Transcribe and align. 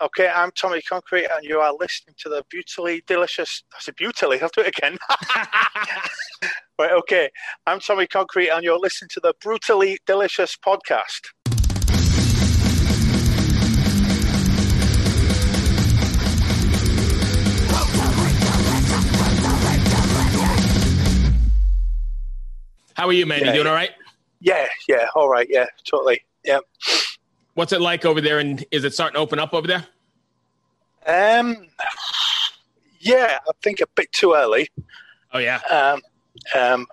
Okay, 0.00 0.28
I'm 0.28 0.52
Tommy 0.52 0.80
Concrete, 0.80 1.26
and 1.34 1.44
you 1.44 1.58
are 1.58 1.72
listening 1.72 2.14
to 2.18 2.28
the 2.28 2.44
brutally 2.52 3.02
delicious. 3.08 3.64
I 3.74 3.80
said 3.80 3.96
brutally. 3.96 4.40
I'll 4.40 4.48
do 4.54 4.60
it 4.60 4.68
again. 4.78 4.96
right. 6.78 6.92
Okay, 6.92 7.28
I'm 7.66 7.80
Tommy 7.80 8.06
Concrete, 8.06 8.48
and 8.48 8.62
you're 8.62 8.78
listening 8.78 9.08
to 9.14 9.20
the 9.20 9.34
brutally 9.42 9.98
delicious 10.06 10.56
podcast. 10.56 11.26
How 22.94 23.08
are 23.08 23.12
you, 23.12 23.26
man? 23.26 23.40
Yeah, 23.40 23.46
you 23.46 23.52
doing 23.52 23.64
yeah. 23.64 23.70
all 23.70 23.76
right? 23.76 23.90
Yeah, 24.40 24.68
yeah, 24.88 25.06
all 25.16 25.28
right, 25.28 25.48
yeah, 25.50 25.66
totally, 25.90 26.22
yeah. 26.44 26.60
What's 27.58 27.72
it 27.72 27.80
like 27.80 28.04
over 28.04 28.20
there? 28.20 28.38
And 28.38 28.64
is 28.70 28.84
it 28.84 28.94
starting 28.94 29.14
to 29.14 29.18
open 29.18 29.40
up 29.40 29.52
over 29.52 29.66
there? 29.66 29.84
Um, 31.08 31.66
yeah, 33.00 33.40
I 33.48 33.50
think 33.64 33.80
a 33.80 33.86
bit 33.96 34.12
too 34.12 34.34
early. 34.34 34.68
Oh 35.32 35.40
yeah. 35.40 35.58
Um, 35.68 36.00
um, 36.54 36.86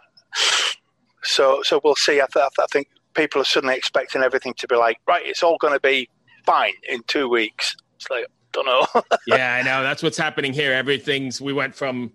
so 1.21 1.61
so 1.61 1.79
we'll 1.83 1.93
see. 1.93 2.19
I, 2.19 2.25
th- 2.33 2.47
I 2.59 2.65
think 2.71 2.87
people 3.13 3.39
are 3.39 3.45
suddenly 3.45 3.75
expecting 3.75 4.23
everything 4.23 4.55
to 4.55 4.67
be 4.67 4.75
like, 4.75 4.97
right, 5.07 5.21
it's 5.23 5.43
all 5.43 5.59
going 5.59 5.75
to 5.75 5.79
be 5.79 6.09
fine 6.47 6.73
in 6.89 7.03
two 7.03 7.29
weeks. 7.29 7.75
It's 7.97 8.09
like, 8.09 8.25
don't 8.51 8.65
know. 8.65 8.87
yeah, 9.27 9.57
I 9.57 9.61
know. 9.61 9.83
That's 9.83 10.01
what's 10.01 10.17
happening 10.17 10.51
here. 10.51 10.73
Everything's. 10.73 11.39
We 11.39 11.53
went 11.53 11.75
from 11.75 12.11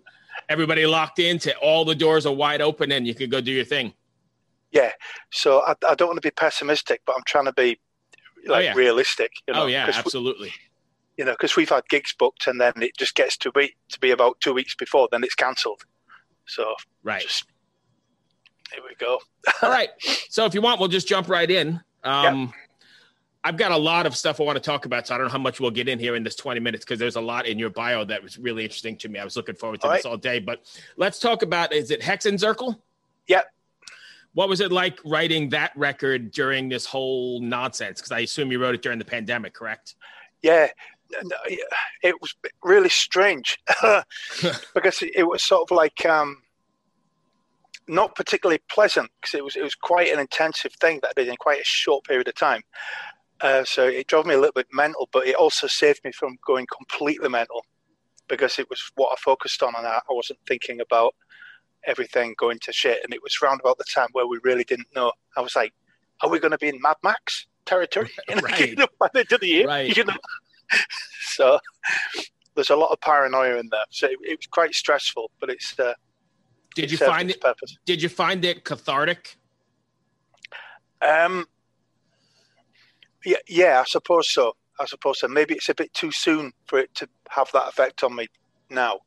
everybody 0.49 0.85
locked 0.85 1.19
in 1.19 1.39
to 1.39 1.55
all 1.59 1.85
the 1.85 1.95
doors 1.95 2.25
are 2.25 2.33
wide 2.33 2.59
open 2.59 2.91
and 2.91 3.07
you 3.07 3.15
could 3.15 3.31
go 3.31 3.39
do 3.39 3.53
your 3.53 3.63
thing. 3.63 3.93
yeah. 4.73 4.91
So 5.29 5.61
I, 5.61 5.73
I 5.87 5.95
don't 5.95 6.09
want 6.09 6.21
to 6.21 6.27
be 6.27 6.31
pessimistic, 6.31 7.01
but 7.05 7.15
I'm 7.15 7.23
trying 7.25 7.45
to 7.45 7.53
be 7.53 7.79
like 8.47 8.65
yeah. 8.65 8.73
realistic. 8.73 9.31
You 9.47 9.53
know, 9.53 9.63
oh 9.63 9.65
yeah, 9.67 9.85
'cause 9.85 9.95
we- 9.95 9.99
absolutely. 9.99 10.53
you 11.17 11.25
know, 11.25 11.31
because 11.31 11.55
we've 11.55 11.69
had 11.69 11.87
gigs 11.89 12.13
booked 12.17 12.47
and 12.47 12.59
then 12.59 12.73
it 12.77 12.97
just 12.97 13.15
gets 13.15 13.37
to 13.37 13.51
be 13.51 13.75
to 13.89 13.99
be 13.99 14.11
about 14.11 14.39
two 14.41 14.53
weeks 14.53 14.75
before, 14.75 15.07
then 15.11 15.23
it's 15.23 15.35
cancelled. 15.35 15.83
So 16.47 16.75
Right. 17.03 17.21
just 17.21 17.45
here 18.73 18.81
we 18.87 18.95
go. 18.95 19.19
All 19.61 19.69
right. 19.69 19.89
So 20.29 20.45
if 20.45 20.53
you 20.53 20.61
want, 20.61 20.79
we'll 20.79 20.89
just 20.89 21.07
jump 21.07 21.27
right 21.27 21.49
in. 21.49 21.81
Um, 22.03 22.53
I've 23.43 23.57
got 23.57 23.71
a 23.71 23.77
lot 23.77 24.05
of 24.05 24.15
stuff 24.15 24.39
I 24.39 24.43
want 24.43 24.55
to 24.57 24.61
talk 24.61 24.85
about, 24.85 25.07
so 25.07 25.15
I 25.15 25.17
don't 25.17 25.27
know 25.27 25.31
how 25.31 25.39
much 25.39 25.59
we'll 25.59 25.71
get 25.71 25.87
in 25.89 25.97
here 25.99 26.15
in 26.15 26.23
this 26.23 26.35
20 26.35 26.59
minutes 26.59 26.85
because 26.85 26.99
there's 26.99 27.15
a 27.15 27.21
lot 27.21 27.47
in 27.47 27.57
your 27.59 27.71
bio 27.71 28.05
that 28.05 28.21
was 28.21 28.37
really 28.37 28.63
interesting 28.63 28.95
to 28.97 29.09
me. 29.09 29.19
I 29.19 29.23
was 29.23 29.35
looking 29.35 29.55
forward 29.55 29.81
to 29.81 29.87
All 29.87 29.93
this 29.93 30.05
all 30.05 30.17
day. 30.17 30.39
But 30.39 30.61
let's 30.95 31.19
talk 31.19 31.41
about 31.41 31.73
is 31.73 31.89
it 31.91 32.01
Hexenzirkel? 32.01 32.79
Yep. 33.27 33.45
What 34.33 34.47
was 34.47 34.61
it 34.61 34.71
like 34.71 34.99
writing 35.03 35.49
that 35.49 35.71
record 35.75 36.31
during 36.31 36.69
this 36.69 36.85
whole 36.85 37.41
nonsense? 37.41 37.99
Because 37.99 38.11
I 38.11 38.19
assume 38.19 38.51
you 38.51 38.59
wrote 38.59 38.75
it 38.75 38.81
during 38.81 38.99
the 38.99 39.05
pandemic, 39.05 39.53
correct? 39.53 39.95
Yeah, 40.41 40.67
it 42.01 42.21
was 42.21 42.33
really 42.63 42.89
strange 42.89 43.59
because 44.73 45.01
it, 45.01 45.27
was 45.27 45.43
sort 45.43 45.69
of 45.69 45.75
like 45.75 46.05
um, 46.05 46.41
not 47.87 48.15
particularly 48.15 48.61
pleasant 48.69 49.09
because 49.19 49.33
it 49.33 49.43
was 49.43 49.55
it 49.55 49.63
was 49.63 49.75
quite 49.75 50.11
an 50.11 50.19
intensive 50.19 50.73
thing 50.79 50.99
that 51.01 51.09
I 51.09 51.21
did 51.21 51.27
in 51.27 51.35
quite 51.35 51.61
a 51.61 51.65
short 51.65 52.05
period 52.05 52.27
of 52.27 52.35
time. 52.35 52.63
Uh, 53.41 53.63
so 53.63 53.87
it 53.87 54.07
drove 54.07 54.25
me 54.25 54.35
a 54.35 54.37
little 54.37 54.53
bit 54.53 54.67
mental, 54.71 55.09
but 55.11 55.27
it 55.27 55.35
also 55.35 55.65
saved 55.67 56.01
me 56.03 56.11
from 56.11 56.37
going 56.45 56.67
completely 56.71 57.27
mental 57.27 57.65
because 58.27 58.59
it 58.59 58.69
was 58.69 58.91
what 58.95 59.11
I 59.11 59.15
focused 59.19 59.63
on, 59.63 59.73
and 59.75 59.85
I, 59.85 59.95
I 59.97 60.13
wasn't 60.13 60.39
thinking 60.47 60.79
about 60.79 61.15
everything 61.87 62.35
going 62.37 62.59
to 62.63 62.71
shit. 62.73 62.99
And 63.03 63.13
it 63.13 63.21
was 63.23 63.41
round 63.41 63.59
about 63.61 63.77
the 63.77 63.85
time 63.85 64.09
where 64.13 64.27
we 64.27 64.39
really 64.43 64.63
didn't 64.63 64.87
know. 64.95 65.11
I 65.37 65.41
was 65.41 65.55
like, 65.55 65.73
"Are 66.21 66.29
we 66.29 66.39
going 66.39 66.51
to 66.51 66.57
be 66.57 66.67
in 66.69 66.79
Mad 66.81 66.97
Max 67.03 67.47
territory?" 67.65 68.09
Right. 68.41 68.69
you 68.69 68.75
know, 68.75 68.87
by 68.99 69.09
the 69.13 69.19
end 69.19 69.31
of 69.31 69.41
the 69.41 69.47
year, 69.47 69.67
Right. 69.67 69.95
you 69.97 70.03
know. 70.05 70.15
so 71.21 71.59
there's 72.55 72.69
a 72.69 72.75
lot 72.75 72.91
of 72.91 72.99
paranoia 73.01 73.57
in 73.57 73.69
there. 73.71 73.85
So 73.89 74.07
it, 74.07 74.17
it 74.23 74.39
was 74.39 74.47
quite 74.47 74.73
stressful, 74.73 75.31
but 75.39 75.49
it's. 75.49 75.77
Uh, 75.79 75.93
Did 76.75 76.85
it 76.85 76.91
you 76.91 76.97
find 76.97 77.29
it? 77.29 77.41
Purpose. 77.41 77.77
Did 77.85 78.01
you 78.01 78.09
find 78.09 78.43
it 78.45 78.63
cathartic? 78.63 79.37
Um, 81.01 81.45
yeah, 83.25 83.37
yeah, 83.47 83.81
I 83.81 83.85
suppose 83.85 84.29
so. 84.29 84.55
I 84.79 84.85
suppose 84.85 85.19
so. 85.19 85.27
Maybe 85.27 85.55
it's 85.55 85.69
a 85.69 85.75
bit 85.75 85.93
too 85.93 86.11
soon 86.11 86.53
for 86.65 86.79
it 86.79 86.93
to 86.95 87.07
have 87.29 87.49
that 87.53 87.67
effect 87.69 88.03
on 88.03 88.15
me 88.15 88.27
now. 88.69 88.99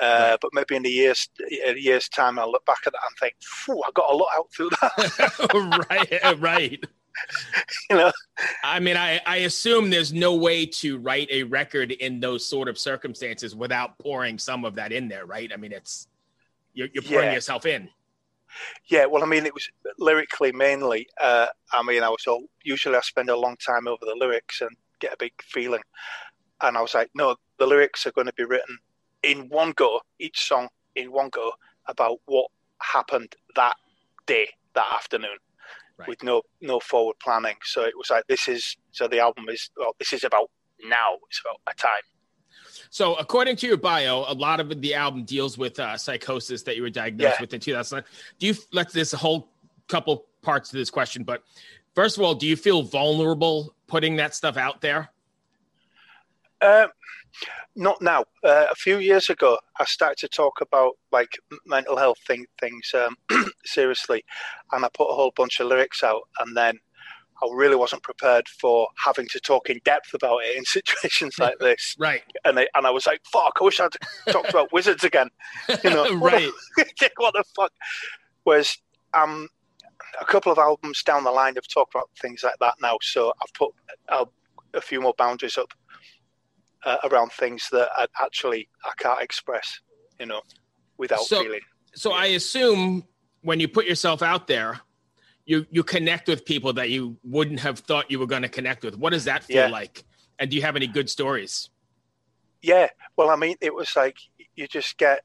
Uh, 0.00 0.36
But 0.40 0.50
maybe 0.54 0.76
in 0.76 0.86
a 0.86 0.88
year's 0.88 1.28
a 1.66 1.74
year's 1.78 2.08
time, 2.08 2.38
I'll 2.38 2.50
look 2.50 2.64
back 2.64 2.78
at 2.86 2.92
that 2.92 3.02
and 3.08 3.16
think, 3.18 3.34
"Phew, 3.42 3.82
I 3.86 3.90
got 3.94 4.10
a 4.12 4.16
lot 4.16 4.28
out 4.34 4.48
through 4.54 4.70
that." 4.80 5.86
right, 5.90 6.38
right. 6.40 6.84
you 7.90 7.96
know, 7.96 8.12
I 8.62 8.80
mean, 8.80 8.96
I, 8.96 9.20
I 9.26 9.36
assume 9.38 9.90
there's 9.90 10.12
no 10.12 10.34
way 10.36 10.64
to 10.66 10.98
write 10.98 11.28
a 11.30 11.42
record 11.42 11.90
in 11.92 12.20
those 12.20 12.46
sort 12.46 12.68
of 12.68 12.78
circumstances 12.78 13.54
without 13.54 13.98
pouring 13.98 14.38
some 14.38 14.64
of 14.64 14.74
that 14.76 14.92
in 14.92 15.08
there, 15.08 15.26
right? 15.26 15.50
I 15.52 15.56
mean, 15.56 15.72
it's 15.72 16.06
you're, 16.72 16.88
you're 16.94 17.02
pouring 17.02 17.26
Yeah. 17.26 17.34
yourself 17.34 17.66
in. 17.66 17.90
yeah. 18.88 19.04
Well, 19.06 19.22
I 19.22 19.26
mean, 19.26 19.44
it 19.44 19.52
was 19.52 19.68
lyrically 19.98 20.52
mainly. 20.52 21.08
Uh, 21.20 21.48
I 21.72 21.82
mean, 21.82 22.02
I 22.02 22.08
was 22.08 22.26
all, 22.26 22.44
usually 22.62 22.96
I 22.96 23.00
spend 23.00 23.28
a 23.28 23.36
long 23.36 23.56
time 23.56 23.86
over 23.86 24.04
the 24.06 24.16
lyrics 24.18 24.60
and 24.62 24.70
get 25.00 25.12
a 25.12 25.16
big 25.18 25.32
feeling, 25.42 25.82
and 26.62 26.76
I 26.76 26.80
was 26.80 26.94
like, 26.94 27.10
no, 27.14 27.36
the 27.58 27.66
lyrics 27.66 28.06
are 28.06 28.12
going 28.12 28.28
to 28.28 28.32
be 28.34 28.44
written 28.44 28.78
in 29.22 29.48
one 29.48 29.72
go, 29.72 30.00
each 30.18 30.46
song 30.46 30.68
in 30.94 31.12
one 31.12 31.28
go 31.28 31.52
about 31.86 32.18
what 32.26 32.46
happened 32.80 33.34
that 33.56 33.74
day, 34.26 34.48
that 34.74 34.86
afternoon. 34.94 35.38
Right. 35.98 36.08
with 36.08 36.22
no 36.22 36.40
no 36.62 36.80
forward 36.80 37.16
planning. 37.22 37.56
So 37.62 37.82
it 37.82 37.92
was 37.94 38.08
like 38.08 38.26
this 38.26 38.48
is 38.48 38.74
so 38.90 39.06
the 39.06 39.18
album 39.20 39.50
is 39.50 39.68
well 39.76 39.94
this 39.98 40.14
is 40.14 40.24
about 40.24 40.50
now. 40.82 41.18
It's 41.28 41.40
about 41.44 41.60
a 41.70 41.74
time. 41.76 42.00
So, 42.88 43.14
according 43.16 43.56
to 43.56 43.66
your 43.66 43.76
bio, 43.76 44.24
a 44.26 44.32
lot 44.32 44.60
of 44.60 44.80
the 44.80 44.94
album 44.94 45.24
deals 45.24 45.58
with 45.58 45.78
uh, 45.78 45.98
psychosis 45.98 46.62
that 46.62 46.76
you 46.76 46.82
were 46.82 46.88
diagnosed 46.90 47.34
Yeah. 47.36 47.40
with 47.42 47.52
in 47.52 47.60
2009. 47.60 48.02
Do 48.38 48.46
you 48.46 48.54
let 48.72 48.90
this 48.92 49.12
whole 49.12 49.50
couple 49.88 50.24
parts 50.40 50.70
to 50.70 50.76
this 50.78 50.88
question? 50.90 51.22
But 51.22 51.42
first 51.94 52.16
of 52.16 52.24
all, 52.24 52.34
do 52.34 52.46
you 52.46 52.56
feel 52.56 52.82
vulnerable 52.82 53.74
putting 53.86 54.16
that 54.16 54.34
stuff 54.34 54.56
out 54.56 54.80
there? 54.80 55.10
Um, 56.62 56.88
not 57.76 58.00
now. 58.02 58.24
Uh, 58.44 58.66
a 58.70 58.74
few 58.74 58.98
years 58.98 59.30
ago, 59.30 59.58
I 59.78 59.84
started 59.84 60.18
to 60.18 60.28
talk 60.28 60.60
about 60.60 60.92
like 61.12 61.38
mental 61.66 61.96
health 61.96 62.18
thing, 62.26 62.46
things 62.60 62.92
um, 62.94 63.16
seriously, 63.64 64.24
and 64.72 64.84
I 64.84 64.88
put 64.92 65.10
a 65.10 65.14
whole 65.14 65.32
bunch 65.36 65.60
of 65.60 65.66
lyrics 65.68 66.02
out, 66.02 66.22
and 66.40 66.56
then 66.56 66.78
I 67.42 67.48
really 67.54 67.76
wasn't 67.76 68.02
prepared 68.02 68.48
for 68.48 68.88
having 69.02 69.26
to 69.28 69.40
talk 69.40 69.70
in 69.70 69.80
depth 69.84 70.12
about 70.14 70.38
it 70.44 70.56
in 70.56 70.64
situations 70.66 71.38
like 71.38 71.58
this. 71.60 71.96
Right, 71.98 72.22
And 72.44 72.58
I, 72.58 72.66
and 72.74 72.86
I 72.86 72.90
was 72.90 73.06
like, 73.06 73.20
"Fuck! 73.32 73.58
I 73.60 73.64
wish 73.64 73.80
I'd 73.80 73.92
talked 74.30 74.50
about 74.50 74.72
wizards 74.72 75.04
again." 75.04 75.30
You 75.84 75.90
know, 75.90 76.02
what 76.02 76.10
the- 76.10 76.16
right. 76.16 76.50
what 77.16 77.34
the 77.34 77.44
fuck? 77.56 77.72
Whereas 78.44 78.76
um, 79.14 79.48
a 80.20 80.24
couple 80.24 80.50
of 80.52 80.58
albums 80.58 81.02
down 81.02 81.24
the 81.24 81.30
line 81.30 81.54
have 81.54 81.68
talked 81.68 81.94
about 81.94 82.10
things 82.20 82.42
like 82.42 82.58
that 82.60 82.74
now. 82.82 82.98
So 83.02 83.32
I've 83.42 83.54
put 83.54 83.70
uh, 84.08 84.24
a 84.74 84.80
few 84.80 85.00
more 85.00 85.14
boundaries 85.16 85.58
up 85.58 85.72
uh, 86.84 86.96
around 87.04 87.32
things 87.32 87.68
that 87.72 87.88
I 87.96 88.06
actually 88.22 88.68
I 88.84 88.92
can't 88.98 89.22
express, 89.22 89.80
you 90.18 90.26
know, 90.26 90.42
without 90.98 91.20
So- 91.20 91.42
feeling. 91.42 91.60
So, 91.94 92.12
I 92.12 92.26
assume 92.26 93.04
when 93.42 93.58
you 93.58 93.66
put 93.66 93.84
yourself 93.86 94.22
out 94.22 94.46
there, 94.46 94.80
you 95.44 95.66
you 95.70 95.82
connect 95.82 96.28
with 96.28 96.44
people 96.44 96.72
that 96.74 96.90
you 96.90 97.16
wouldn't 97.24 97.58
have 97.60 97.80
thought 97.80 98.10
you 98.10 98.18
were 98.20 98.26
going 98.28 98.42
to 98.42 98.48
connect 98.48 98.84
with. 98.84 98.96
What 98.96 99.10
does 99.12 99.24
that 99.24 99.42
feel 99.44 99.56
Yeah. 99.64 99.68
like? 99.68 100.04
And 100.38 100.48
do 100.50 100.56
you 100.56 100.62
have 100.62 100.76
any 100.76 100.86
good 100.86 101.10
stories? 101.10 101.68
Yeah. 102.62 102.88
Well, 103.16 103.30
I 103.30 103.36
mean, 103.36 103.56
it 103.60 103.74
was 103.74 103.96
like 103.96 104.16
you 104.54 104.68
just 104.68 104.98
get 104.98 105.24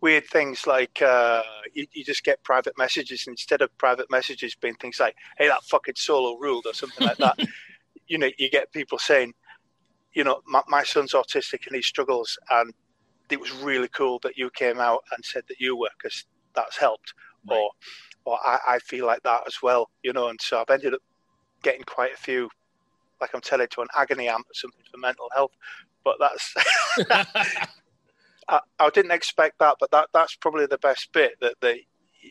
weird 0.00 0.26
things 0.26 0.66
like 0.66 1.00
uh, 1.00 1.42
you, 1.72 1.86
you 1.92 2.04
just 2.04 2.24
get 2.24 2.42
private 2.42 2.76
messages 2.76 3.26
instead 3.28 3.62
of 3.62 3.76
private 3.78 4.10
messages 4.10 4.54
being 4.54 4.74
things 4.74 4.98
like, 4.98 5.14
"Hey, 5.38 5.46
that 5.48 5.62
fucking 5.64 5.94
solo 5.96 6.36
ruled" 6.38 6.66
or 6.66 6.74
something 6.74 7.06
like 7.06 7.18
that. 7.18 7.38
you 8.08 8.18
know, 8.18 8.30
you 8.36 8.50
get 8.50 8.72
people 8.72 8.98
saying, 8.98 9.32
you 10.14 10.24
know, 10.24 10.40
my, 10.46 10.62
my 10.68 10.82
son's 10.84 11.12
autistic 11.12 11.66
and 11.66 11.76
he 11.76 11.82
struggles, 11.82 12.38
and 12.50 12.72
it 13.30 13.40
was 13.40 13.52
really 13.52 13.88
cool 13.88 14.18
that 14.22 14.36
you 14.36 14.50
came 14.50 14.78
out 14.78 15.02
and 15.14 15.24
said 15.24 15.44
that 15.48 15.60
you 15.60 15.76
were 15.76 15.90
because 16.00 16.26
that's 16.54 16.76
helped, 16.76 17.14
Right. 17.48 17.56
or 17.58 17.70
or 18.24 18.38
I, 18.44 18.58
I 18.68 18.78
feel 18.78 19.06
like 19.06 19.22
that 19.24 19.42
as 19.46 19.56
well, 19.62 19.90
you 20.02 20.12
know, 20.12 20.28
and 20.28 20.40
so 20.40 20.60
I've 20.60 20.70
ended 20.70 20.94
up 20.94 21.00
getting 21.62 21.82
quite 21.82 22.12
a 22.14 22.16
few, 22.16 22.48
like 23.20 23.34
I'm 23.34 23.40
telling 23.40 23.66
to 23.68 23.80
an 23.80 23.88
agony 23.96 24.28
amp 24.28 24.46
or 24.48 24.54
something 24.54 24.82
for 24.90 24.98
mental 24.98 25.28
health, 25.34 25.52
but 26.04 26.16
that's 26.20 26.54
I, 28.48 28.60
I 28.78 28.90
didn't 28.90 29.12
expect 29.12 29.58
that, 29.60 29.76
but 29.80 29.90
that 29.92 30.08
that's 30.12 30.36
probably 30.36 30.66
the 30.66 30.78
best 30.78 31.12
bit 31.12 31.32
that 31.40 31.54
they 31.60 31.86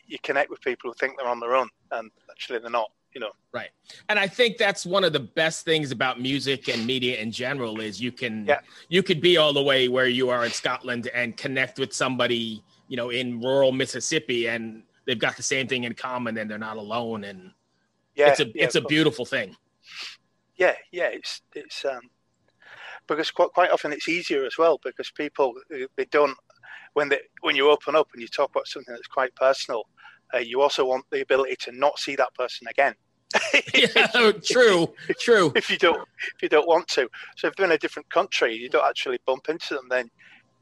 you 0.06 0.18
connect 0.22 0.50
with 0.50 0.60
people 0.62 0.90
who 0.90 0.94
think 0.98 1.18
they're 1.18 1.28
on 1.28 1.40
their 1.40 1.54
own 1.54 1.68
and 1.90 2.10
actually 2.30 2.58
they're 2.60 2.70
not. 2.70 2.90
You 3.14 3.20
know, 3.20 3.32
Right. 3.52 3.68
And 4.08 4.18
I 4.18 4.26
think 4.26 4.56
that's 4.56 4.86
one 4.86 5.04
of 5.04 5.12
the 5.12 5.20
best 5.20 5.64
things 5.64 5.90
about 5.90 6.18
music 6.20 6.68
and 6.68 6.86
media 6.86 7.18
in 7.18 7.30
general 7.30 7.80
is 7.80 8.00
you 8.00 8.10
can 8.12 8.46
Yeah. 8.46 8.60
you 8.88 9.02
could 9.02 9.20
be 9.20 9.36
all 9.36 9.52
the 9.52 9.62
way 9.62 9.88
where 9.88 10.06
you 10.08 10.30
are 10.30 10.44
in 10.44 10.50
Scotland 10.52 11.08
and 11.12 11.36
connect 11.36 11.78
with 11.78 11.92
somebody, 11.92 12.62
you 12.88 12.96
know, 12.96 13.10
in 13.10 13.40
rural 13.40 13.70
Mississippi 13.72 14.48
and 14.48 14.82
they've 15.04 15.18
got 15.18 15.36
the 15.36 15.42
same 15.42 15.66
thing 15.68 15.84
in 15.84 15.94
common 15.94 16.38
and 16.38 16.50
they're 16.50 16.58
not 16.58 16.78
alone 16.78 17.24
and 17.24 17.52
yeah, 18.14 18.28
it's 18.30 18.40
a 18.40 18.46
yeah, 18.46 18.64
it's 18.64 18.74
a 18.76 18.80
beautiful 18.80 19.24
thing. 19.26 19.56
yeah, 20.56 20.74
yeah. 20.90 21.08
It's 21.08 21.42
it's 21.54 21.84
um, 21.84 22.00
because 23.06 23.30
quite 23.30 23.50
quite 23.52 23.70
often 23.70 23.92
it's 23.92 24.08
easier 24.08 24.44
as 24.44 24.56
well 24.58 24.78
because 24.82 25.10
people 25.10 25.54
they 25.96 26.04
don't 26.06 26.36
when 26.94 27.08
they 27.08 27.20
when 27.40 27.56
you 27.56 27.70
open 27.70 27.96
up 27.96 28.08
and 28.12 28.22
you 28.22 28.28
talk 28.28 28.50
about 28.50 28.66
something 28.66 28.94
that's 28.94 29.06
quite 29.08 29.34
personal, 29.34 29.84
uh, 30.34 30.38
you 30.38 30.60
also 30.60 30.84
want 30.84 31.04
the 31.10 31.20
ability 31.20 31.56
to 31.60 31.72
not 31.72 31.98
see 31.98 32.16
that 32.16 32.34
person 32.34 32.66
again. 32.68 32.94
yeah, 33.74 34.32
true, 34.44 34.92
true. 35.18 35.52
If 35.54 35.70
you 35.70 35.78
don't, 35.78 36.06
if 36.34 36.42
you 36.42 36.48
don't 36.48 36.66
want 36.66 36.88
to, 36.88 37.08
so 37.36 37.48
if 37.48 37.56
they're 37.56 37.66
in 37.66 37.72
a 37.72 37.78
different 37.78 38.10
country, 38.10 38.54
you 38.54 38.68
don't 38.68 38.86
actually 38.86 39.18
bump 39.26 39.48
into 39.48 39.74
them, 39.74 39.88
then 39.88 40.10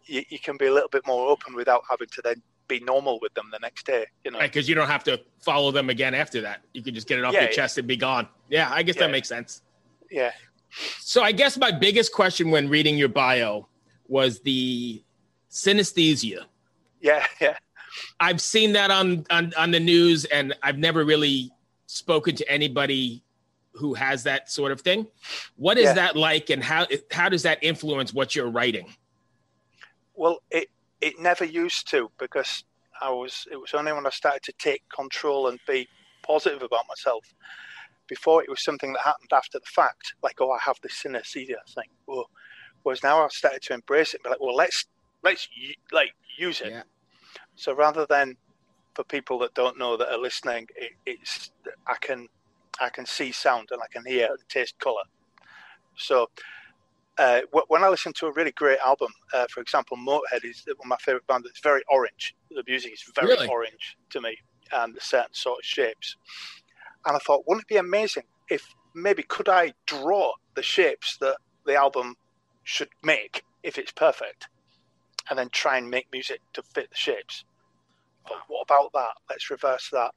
you, 0.04 0.22
you 0.28 0.38
can 0.38 0.56
be 0.56 0.66
a 0.66 0.72
little 0.72 0.88
bit 0.88 1.06
more 1.06 1.28
open 1.28 1.54
without 1.54 1.82
having 1.90 2.08
to 2.08 2.22
then 2.22 2.40
be 2.68 2.80
normal 2.80 3.18
with 3.20 3.34
them 3.34 3.46
the 3.52 3.58
next 3.58 3.86
day. 3.86 4.06
You 4.24 4.30
know, 4.30 4.38
because 4.38 4.64
right, 4.64 4.68
you 4.68 4.74
don't 4.74 4.86
have 4.86 5.04
to 5.04 5.20
follow 5.40 5.72
them 5.72 5.90
again 5.90 6.14
after 6.14 6.40
that. 6.42 6.62
You 6.72 6.82
can 6.82 6.94
just 6.94 7.08
get 7.08 7.18
it 7.18 7.24
off 7.24 7.34
yeah, 7.34 7.42
your 7.42 7.52
chest 7.52 7.78
and 7.78 7.88
be 7.88 7.96
gone. 7.96 8.28
Yeah, 8.48 8.70
I 8.72 8.82
guess 8.82 8.96
yeah. 8.96 9.02
that 9.02 9.10
makes 9.10 9.28
sense. 9.28 9.62
Yeah. 10.10 10.32
So 11.00 11.22
I 11.22 11.32
guess 11.32 11.58
my 11.58 11.72
biggest 11.72 12.12
question 12.12 12.50
when 12.50 12.68
reading 12.68 12.96
your 12.96 13.08
bio 13.08 13.66
was 14.06 14.40
the 14.40 15.02
synesthesia. 15.50 16.44
Yeah, 17.00 17.24
yeah. 17.40 17.56
I've 18.18 18.40
seen 18.40 18.72
that 18.74 18.90
on, 18.90 19.26
on 19.30 19.52
on 19.56 19.70
the 19.70 19.80
news, 19.80 20.24
and 20.26 20.54
I've 20.62 20.78
never 20.78 21.04
really 21.04 21.50
spoken 21.86 22.36
to 22.36 22.50
anybody 22.50 23.22
who 23.72 23.94
has 23.94 24.22
that 24.24 24.50
sort 24.50 24.72
of 24.72 24.80
thing. 24.80 25.06
What 25.56 25.78
is 25.78 25.84
yeah. 25.84 25.92
that 25.94 26.16
like, 26.16 26.50
and 26.50 26.62
how 26.62 26.86
how 27.10 27.28
does 27.28 27.42
that 27.42 27.58
influence 27.62 28.12
what 28.12 28.34
you're 28.34 28.50
writing? 28.50 28.94
Well, 30.14 30.40
it 30.50 30.68
it 31.00 31.18
never 31.18 31.44
used 31.44 31.88
to 31.90 32.10
because 32.18 32.64
I 33.00 33.10
was. 33.10 33.46
It 33.50 33.56
was 33.56 33.74
only 33.74 33.92
when 33.92 34.06
I 34.06 34.10
started 34.10 34.42
to 34.44 34.52
take 34.58 34.82
control 34.88 35.48
and 35.48 35.58
be 35.66 35.88
positive 36.22 36.62
about 36.62 36.84
myself. 36.88 37.24
Before 38.06 38.42
it 38.42 38.50
was 38.50 38.64
something 38.64 38.92
that 38.92 39.02
happened 39.02 39.30
after 39.32 39.58
the 39.58 39.66
fact, 39.66 40.14
like 40.22 40.40
oh, 40.40 40.50
I 40.50 40.58
have 40.60 40.78
this 40.82 41.00
synesthesia 41.02 41.62
thing. 41.74 41.88
Whoa. 42.06 42.24
Whereas 42.82 43.02
now 43.02 43.22
I've 43.22 43.32
started 43.32 43.62
to 43.62 43.74
embrace 43.74 44.14
it, 44.14 44.16
and 44.18 44.24
be 44.24 44.30
like, 44.30 44.40
well, 44.40 44.56
let's 44.56 44.86
let's 45.22 45.48
like 45.92 46.12
use 46.36 46.60
it. 46.60 46.70
Yeah. 46.70 46.82
So 47.56 47.74
rather 47.74 48.06
than 48.06 48.36
for 48.94 49.04
people 49.04 49.38
that 49.40 49.54
don't 49.54 49.78
know 49.78 49.96
that 49.96 50.12
are 50.12 50.18
listening, 50.18 50.66
it, 50.76 50.92
it's 51.06 51.50
I 51.86 51.96
can 52.00 52.28
I 52.80 52.88
can 52.88 53.06
see 53.06 53.32
sound 53.32 53.68
and 53.70 53.80
I 53.82 53.86
can 53.92 54.04
hear 54.04 54.26
and 54.26 54.38
taste 54.48 54.78
color. 54.78 55.02
So 55.96 56.28
uh, 57.18 57.42
when 57.68 57.84
I 57.84 57.88
listen 57.88 58.12
to 58.14 58.26
a 58.26 58.32
really 58.32 58.52
great 58.52 58.78
album, 58.84 59.12
uh, 59.34 59.46
for 59.50 59.60
example, 59.60 59.96
Motorhead 59.98 60.44
is 60.44 60.64
one 60.66 60.76
of 60.80 60.86
my 60.86 60.96
favorite 60.96 61.26
bands. 61.26 61.46
It's 61.48 61.60
very 61.60 61.82
orange. 61.90 62.34
The 62.50 62.64
music 62.66 62.94
is 62.94 63.04
very 63.14 63.28
really? 63.28 63.48
orange 63.48 63.98
to 64.10 64.20
me, 64.22 64.36
and 64.72 64.96
certain 65.00 65.34
sort 65.34 65.58
of 65.58 65.64
shapes. 65.64 66.16
And 67.06 67.16
I 67.16 67.18
thought, 67.18 67.44
wouldn't 67.46 67.64
it 67.64 67.68
be 67.68 67.76
amazing 67.76 68.24
if 68.48 68.74
maybe 68.94 69.22
could 69.22 69.48
I 69.48 69.74
draw 69.86 70.32
the 70.54 70.62
shapes 70.62 71.18
that 71.18 71.36
the 71.66 71.74
album 71.74 72.16
should 72.64 72.88
make 73.02 73.44
if 73.62 73.76
it's 73.76 73.92
perfect? 73.92 74.48
And 75.30 75.38
then 75.38 75.48
try 75.50 75.78
and 75.78 75.88
make 75.88 76.08
music 76.12 76.40
to 76.52 76.62
fit 76.62 76.90
the 76.90 76.96
shapes. 76.96 77.44
But 78.26 78.38
what 78.48 78.62
about 78.62 78.92
that? 78.92 79.14
Let's 79.30 79.50
reverse 79.50 79.88
that. 79.92 80.12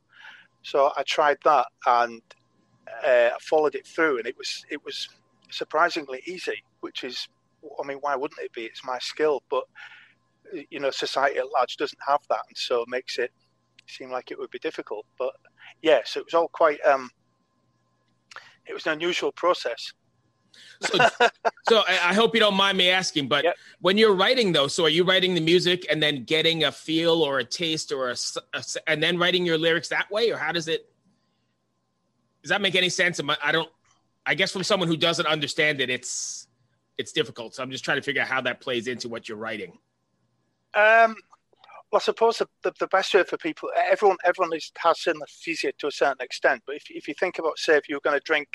So 0.63 0.91
I 0.97 1.03
tried 1.03 1.37
that 1.43 1.67
and 1.85 2.21
uh, 3.05 3.29
I 3.33 3.37
followed 3.41 3.75
it 3.75 3.85
through, 3.87 4.17
and 4.17 4.27
it 4.27 4.37
was 4.37 4.65
it 4.69 4.83
was 4.83 5.09
surprisingly 5.49 6.21
easy. 6.25 6.63
Which 6.81 7.03
is, 7.03 7.27
I 7.81 7.87
mean, 7.87 7.97
why 8.01 8.15
wouldn't 8.15 8.41
it 8.41 8.53
be? 8.53 8.63
It's 8.63 8.83
my 8.83 8.99
skill, 8.99 9.43
but 9.49 9.63
you 10.69 10.79
know, 10.79 10.91
society 10.91 11.39
at 11.39 11.51
large 11.51 11.77
doesn't 11.77 11.99
have 12.07 12.21
that, 12.29 12.41
and 12.47 12.57
so 12.57 12.81
it 12.81 12.89
makes 12.89 13.17
it 13.17 13.31
seem 13.87 14.11
like 14.11 14.31
it 14.31 14.39
would 14.39 14.51
be 14.51 14.59
difficult. 14.59 15.05
But 15.17 15.33
yeah, 15.81 16.01
so 16.05 16.19
it 16.19 16.25
was 16.25 16.33
all 16.33 16.49
quite. 16.49 16.79
Um, 16.85 17.09
it 18.65 18.73
was 18.73 18.85
an 18.85 18.93
unusual 18.93 19.31
process. 19.31 19.93
So, 20.81 20.97
so 21.69 21.83
I 21.87 22.13
hope 22.13 22.33
you 22.33 22.39
don't 22.39 22.55
mind 22.55 22.77
me 22.77 22.89
asking, 22.89 23.27
but 23.27 23.43
yep. 23.43 23.55
when 23.81 23.97
you're 23.97 24.15
writing 24.15 24.51
though, 24.51 24.67
so 24.67 24.85
are 24.85 24.89
you 24.89 25.03
writing 25.03 25.33
the 25.33 25.41
music 25.41 25.85
and 25.89 26.01
then 26.01 26.23
getting 26.23 26.63
a 26.63 26.71
feel 26.71 27.21
or 27.21 27.39
a 27.39 27.43
taste 27.43 27.91
or 27.91 28.09
a, 28.09 28.15
a 28.53 28.63
and 28.87 29.01
then 29.01 29.17
writing 29.17 29.45
your 29.45 29.57
lyrics 29.57 29.89
that 29.89 30.09
way, 30.11 30.31
or 30.31 30.37
how 30.37 30.51
does 30.51 30.67
it? 30.67 30.89
Does 32.41 32.49
that 32.49 32.61
make 32.61 32.75
any 32.75 32.89
sense? 32.89 33.19
I 33.41 33.51
don't. 33.51 33.69
I 34.25 34.35
guess 34.35 34.51
from 34.51 34.63
someone 34.63 34.87
who 34.87 34.97
doesn't 34.97 35.25
understand 35.25 35.81
it, 35.81 35.89
it's 35.89 36.47
it's 36.97 37.11
difficult. 37.11 37.55
So 37.55 37.63
I'm 37.63 37.71
just 37.71 37.83
trying 37.83 37.97
to 37.97 38.03
figure 38.03 38.21
out 38.21 38.27
how 38.27 38.41
that 38.41 38.59
plays 38.61 38.87
into 38.87 39.09
what 39.09 39.27
you're 39.27 39.37
writing. 39.37 39.77
Um, 40.75 41.15
well, 41.91 41.99
I 41.99 42.05
suppose 42.05 42.39
the, 42.39 42.47
the, 42.63 42.73
the, 42.79 42.87
best 42.87 43.13
way 43.13 43.23
for 43.23 43.37
people, 43.37 43.69
everyone, 43.75 44.17
everyone 44.25 44.55
is, 44.55 44.71
has 44.77 44.97
synesthesia 44.97 45.77
to 45.77 45.87
a 45.87 45.91
certain 45.91 46.21
extent. 46.21 46.63
But 46.65 46.77
if, 46.77 46.85
if 46.89 47.07
you 47.07 47.13
think 47.13 47.37
about, 47.37 47.59
say, 47.59 47.77
if 47.77 47.87
you're 47.87 47.99
going 47.99 48.17
to 48.17 48.23
drink 48.25 48.47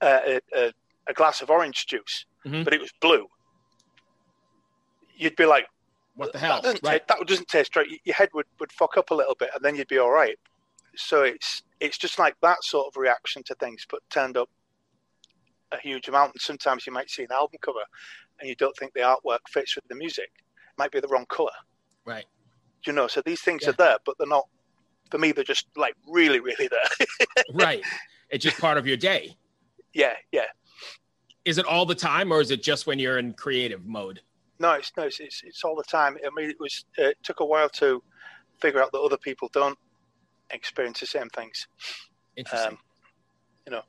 uh, 0.00 0.20
a, 0.26 0.40
a, 0.54 0.72
a 1.08 1.12
glass 1.12 1.42
of 1.42 1.50
orange 1.50 1.86
juice, 1.86 2.26
mm-hmm. 2.44 2.62
but 2.62 2.72
it 2.72 2.80
was 2.80 2.92
blue, 3.00 3.26
you'd 5.16 5.36
be 5.36 5.46
like, 5.46 5.66
"What 6.16 6.32
the 6.32 6.38
hell? 6.38 6.56
That 6.56 6.62
doesn't, 6.62 6.82
right. 6.82 7.06
taste, 7.06 7.08
that 7.08 7.26
doesn't 7.26 7.48
taste 7.48 7.76
right." 7.76 7.86
Your 8.04 8.14
head 8.14 8.28
would, 8.34 8.46
would 8.60 8.72
fuck 8.72 8.96
up 8.96 9.10
a 9.10 9.14
little 9.14 9.34
bit, 9.34 9.50
and 9.54 9.64
then 9.64 9.74
you'd 9.74 9.88
be 9.88 9.98
all 9.98 10.10
right. 10.10 10.38
So 10.96 11.22
it's 11.22 11.62
it's 11.80 11.98
just 11.98 12.18
like 12.18 12.36
that 12.42 12.62
sort 12.62 12.86
of 12.88 12.96
reaction 12.96 13.42
to 13.44 13.54
things, 13.54 13.86
but 13.88 14.00
turned 14.10 14.36
up 14.36 14.50
a 15.72 15.78
huge 15.78 16.08
amount. 16.08 16.32
And 16.34 16.40
sometimes 16.40 16.86
you 16.86 16.92
might 16.92 17.10
see 17.10 17.22
an 17.22 17.32
album 17.32 17.58
cover, 17.62 17.84
and 18.40 18.48
you 18.48 18.54
don't 18.56 18.76
think 18.76 18.92
the 18.94 19.00
artwork 19.00 19.40
fits 19.48 19.74
with 19.76 19.86
the 19.88 19.94
music. 19.94 20.30
It 20.36 20.78
might 20.78 20.90
be 20.90 21.00
the 21.00 21.08
wrong 21.08 21.26
color, 21.28 21.50
right? 22.04 22.26
You 22.86 22.92
know, 22.92 23.06
so 23.06 23.22
these 23.24 23.40
things 23.40 23.62
yeah. 23.62 23.70
are 23.70 23.74
there, 23.74 23.96
but 24.04 24.16
they're 24.18 24.26
not. 24.26 24.46
For 25.10 25.18
me, 25.18 25.32
they're 25.32 25.44
just 25.44 25.66
like 25.76 25.94
really, 26.08 26.40
really 26.40 26.68
there. 26.68 27.06
right. 27.52 27.82
It's 28.30 28.42
just 28.42 28.58
part 28.58 28.78
of 28.78 28.86
your 28.86 28.96
day. 28.96 29.36
Yeah, 29.92 30.14
yeah 30.32 30.46
is 31.44 31.58
it 31.58 31.66
all 31.66 31.86
the 31.86 31.94
time 31.94 32.32
or 32.32 32.40
is 32.40 32.50
it 32.50 32.62
just 32.62 32.86
when 32.86 32.98
you're 32.98 33.18
in 33.18 33.32
creative 33.32 33.84
mode? 33.86 34.20
No, 34.58 34.72
it's 34.72 34.92
no, 34.96 35.04
it's 35.04 35.18
it's, 35.20 35.42
it's 35.44 35.64
all 35.64 35.74
the 35.74 35.84
time. 35.84 36.16
I 36.24 36.30
mean, 36.34 36.50
it 36.50 36.60
was 36.60 36.84
uh, 36.98 37.08
it 37.08 37.18
took 37.22 37.40
a 37.40 37.44
while 37.44 37.68
to 37.70 38.02
figure 38.60 38.80
out 38.80 38.92
that 38.92 39.00
other 39.00 39.16
people 39.16 39.50
don't 39.52 39.78
experience 40.50 41.00
the 41.00 41.06
same 41.06 41.28
things. 41.30 41.66
Interesting. 42.36 42.72
Um, 42.72 42.78
you 43.66 43.72
know. 43.72 43.82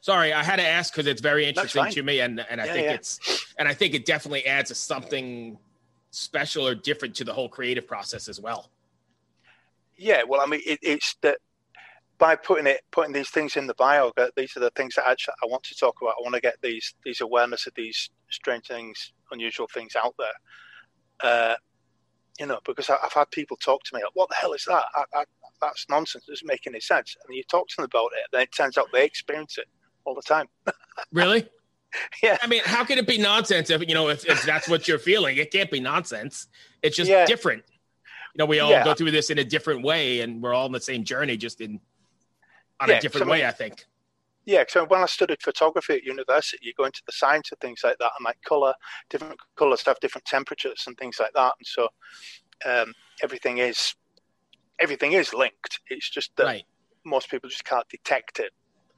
Sorry, 0.00 0.32
I 0.32 0.42
had 0.42 0.56
to 0.56 0.66
ask 0.66 0.92
because 0.92 1.06
it's 1.06 1.20
very 1.20 1.46
interesting 1.46 1.90
to 1.90 2.02
me, 2.02 2.20
and 2.20 2.44
and 2.48 2.60
I 2.60 2.66
yeah, 2.66 2.72
think 2.72 2.86
yeah. 2.86 2.94
it's 2.94 3.54
and 3.58 3.68
I 3.68 3.74
think 3.74 3.94
it 3.94 4.04
definitely 4.04 4.46
adds 4.46 4.70
a 4.70 4.74
something 4.74 5.58
special 6.10 6.66
or 6.66 6.74
different 6.74 7.14
to 7.16 7.24
the 7.24 7.32
whole 7.32 7.48
creative 7.48 7.86
process 7.86 8.28
as 8.28 8.40
well. 8.40 8.70
Yeah, 9.96 10.22
well, 10.26 10.40
I 10.40 10.46
mean, 10.46 10.60
it, 10.64 10.78
it's 10.82 11.16
that 11.22 11.38
by 12.18 12.34
putting 12.34 12.66
it 12.66 12.80
putting 12.90 13.12
these 13.12 13.30
things 13.30 13.56
in 13.56 13.66
the 13.66 13.74
bio 13.74 14.12
these 14.36 14.56
are 14.56 14.60
the 14.60 14.70
things 14.70 14.94
that 14.96 15.08
actually 15.08 15.34
i 15.42 15.46
want 15.46 15.62
to 15.62 15.74
talk 15.74 15.96
about. 16.02 16.14
I 16.18 16.22
want 16.22 16.34
to 16.34 16.40
get 16.40 16.56
these 16.62 16.94
these 17.04 17.20
awareness 17.20 17.66
of 17.66 17.74
these 17.76 18.10
strange 18.30 18.66
things 18.66 19.12
unusual 19.30 19.68
things 19.72 19.94
out 19.96 20.14
there. 20.18 20.28
Uh, 21.20 21.54
you 22.38 22.46
know 22.46 22.58
because 22.64 22.88
I, 22.88 22.96
have 23.02 23.12
had 23.12 23.30
people 23.30 23.56
talk 23.56 23.82
to 23.84 23.94
me 23.94 24.02
like 24.02 24.14
what 24.14 24.28
the 24.28 24.36
hell 24.36 24.52
is 24.52 24.64
that? 24.66 24.84
I, 24.94 25.04
I, 25.14 25.24
that's 25.60 25.86
nonsense. 25.88 26.24
It 26.28 26.32
doesn't 26.32 26.46
make 26.46 26.66
any 26.66 26.80
sense. 26.80 27.16
And 27.26 27.36
you 27.36 27.42
talk 27.44 27.68
to 27.68 27.76
them 27.76 27.84
about 27.84 28.10
it 28.16 28.26
then 28.32 28.42
it 28.42 28.52
turns 28.52 28.78
out 28.78 28.86
they 28.92 29.04
experience 29.04 29.58
it 29.58 29.66
all 30.04 30.14
the 30.14 30.22
time. 30.22 30.46
Really? 31.12 31.48
Yeah. 32.22 32.36
I 32.42 32.46
mean 32.46 32.60
how 32.64 32.84
can 32.84 32.98
it 32.98 33.06
be 33.06 33.16
nonsense 33.16 33.70
if 33.70 33.80
you 33.88 33.94
know 33.94 34.08
if, 34.10 34.26
if 34.26 34.42
that's 34.42 34.68
what 34.68 34.86
you're 34.86 34.98
feeling? 34.98 35.38
It 35.38 35.50
can't 35.50 35.70
be 35.70 35.80
nonsense. 35.80 36.46
It's 36.82 36.94
just 36.94 37.10
yeah. 37.10 37.24
different. 37.24 37.64
You 38.34 38.40
know 38.40 38.44
we 38.44 38.60
all 38.60 38.70
yeah. 38.70 38.84
go 38.84 38.92
through 38.92 39.12
this 39.12 39.30
in 39.30 39.38
a 39.38 39.44
different 39.44 39.82
way 39.82 40.20
and 40.20 40.42
we're 40.42 40.52
all 40.52 40.66
on 40.66 40.72
the 40.72 40.82
same 40.82 41.02
journey 41.02 41.38
just 41.38 41.62
in 41.62 41.80
on 42.80 42.88
yeah, 42.88 42.96
a 42.96 43.00
different 43.00 43.28
way, 43.28 43.46
I 43.46 43.50
think. 43.50 43.84
Yeah, 44.44 44.64
so 44.66 44.86
when 44.86 45.02
I 45.02 45.06
studied 45.06 45.42
photography 45.42 45.94
at 45.94 46.04
university, 46.04 46.58
you 46.62 46.72
go 46.74 46.84
into 46.84 47.02
the 47.04 47.12
science 47.12 47.52
of 47.52 47.58
things 47.58 47.80
like 47.84 47.98
that, 47.98 48.12
and 48.18 48.24
like 48.24 48.40
color, 48.42 48.72
different 49.10 49.38
colors 49.56 49.82
have 49.84 50.00
different 50.00 50.24
temperatures 50.24 50.84
and 50.86 50.96
things 50.96 51.18
like 51.20 51.32
that, 51.34 51.52
and 51.58 51.66
so 51.66 51.88
um, 52.64 52.94
everything 53.22 53.58
is 53.58 53.94
everything 54.80 55.12
is 55.12 55.34
linked. 55.34 55.80
It's 55.88 56.08
just 56.08 56.34
that 56.36 56.44
right. 56.44 56.64
most 57.04 57.30
people 57.30 57.50
just 57.50 57.64
can't 57.64 57.88
detect 57.88 58.38
it 58.38 58.52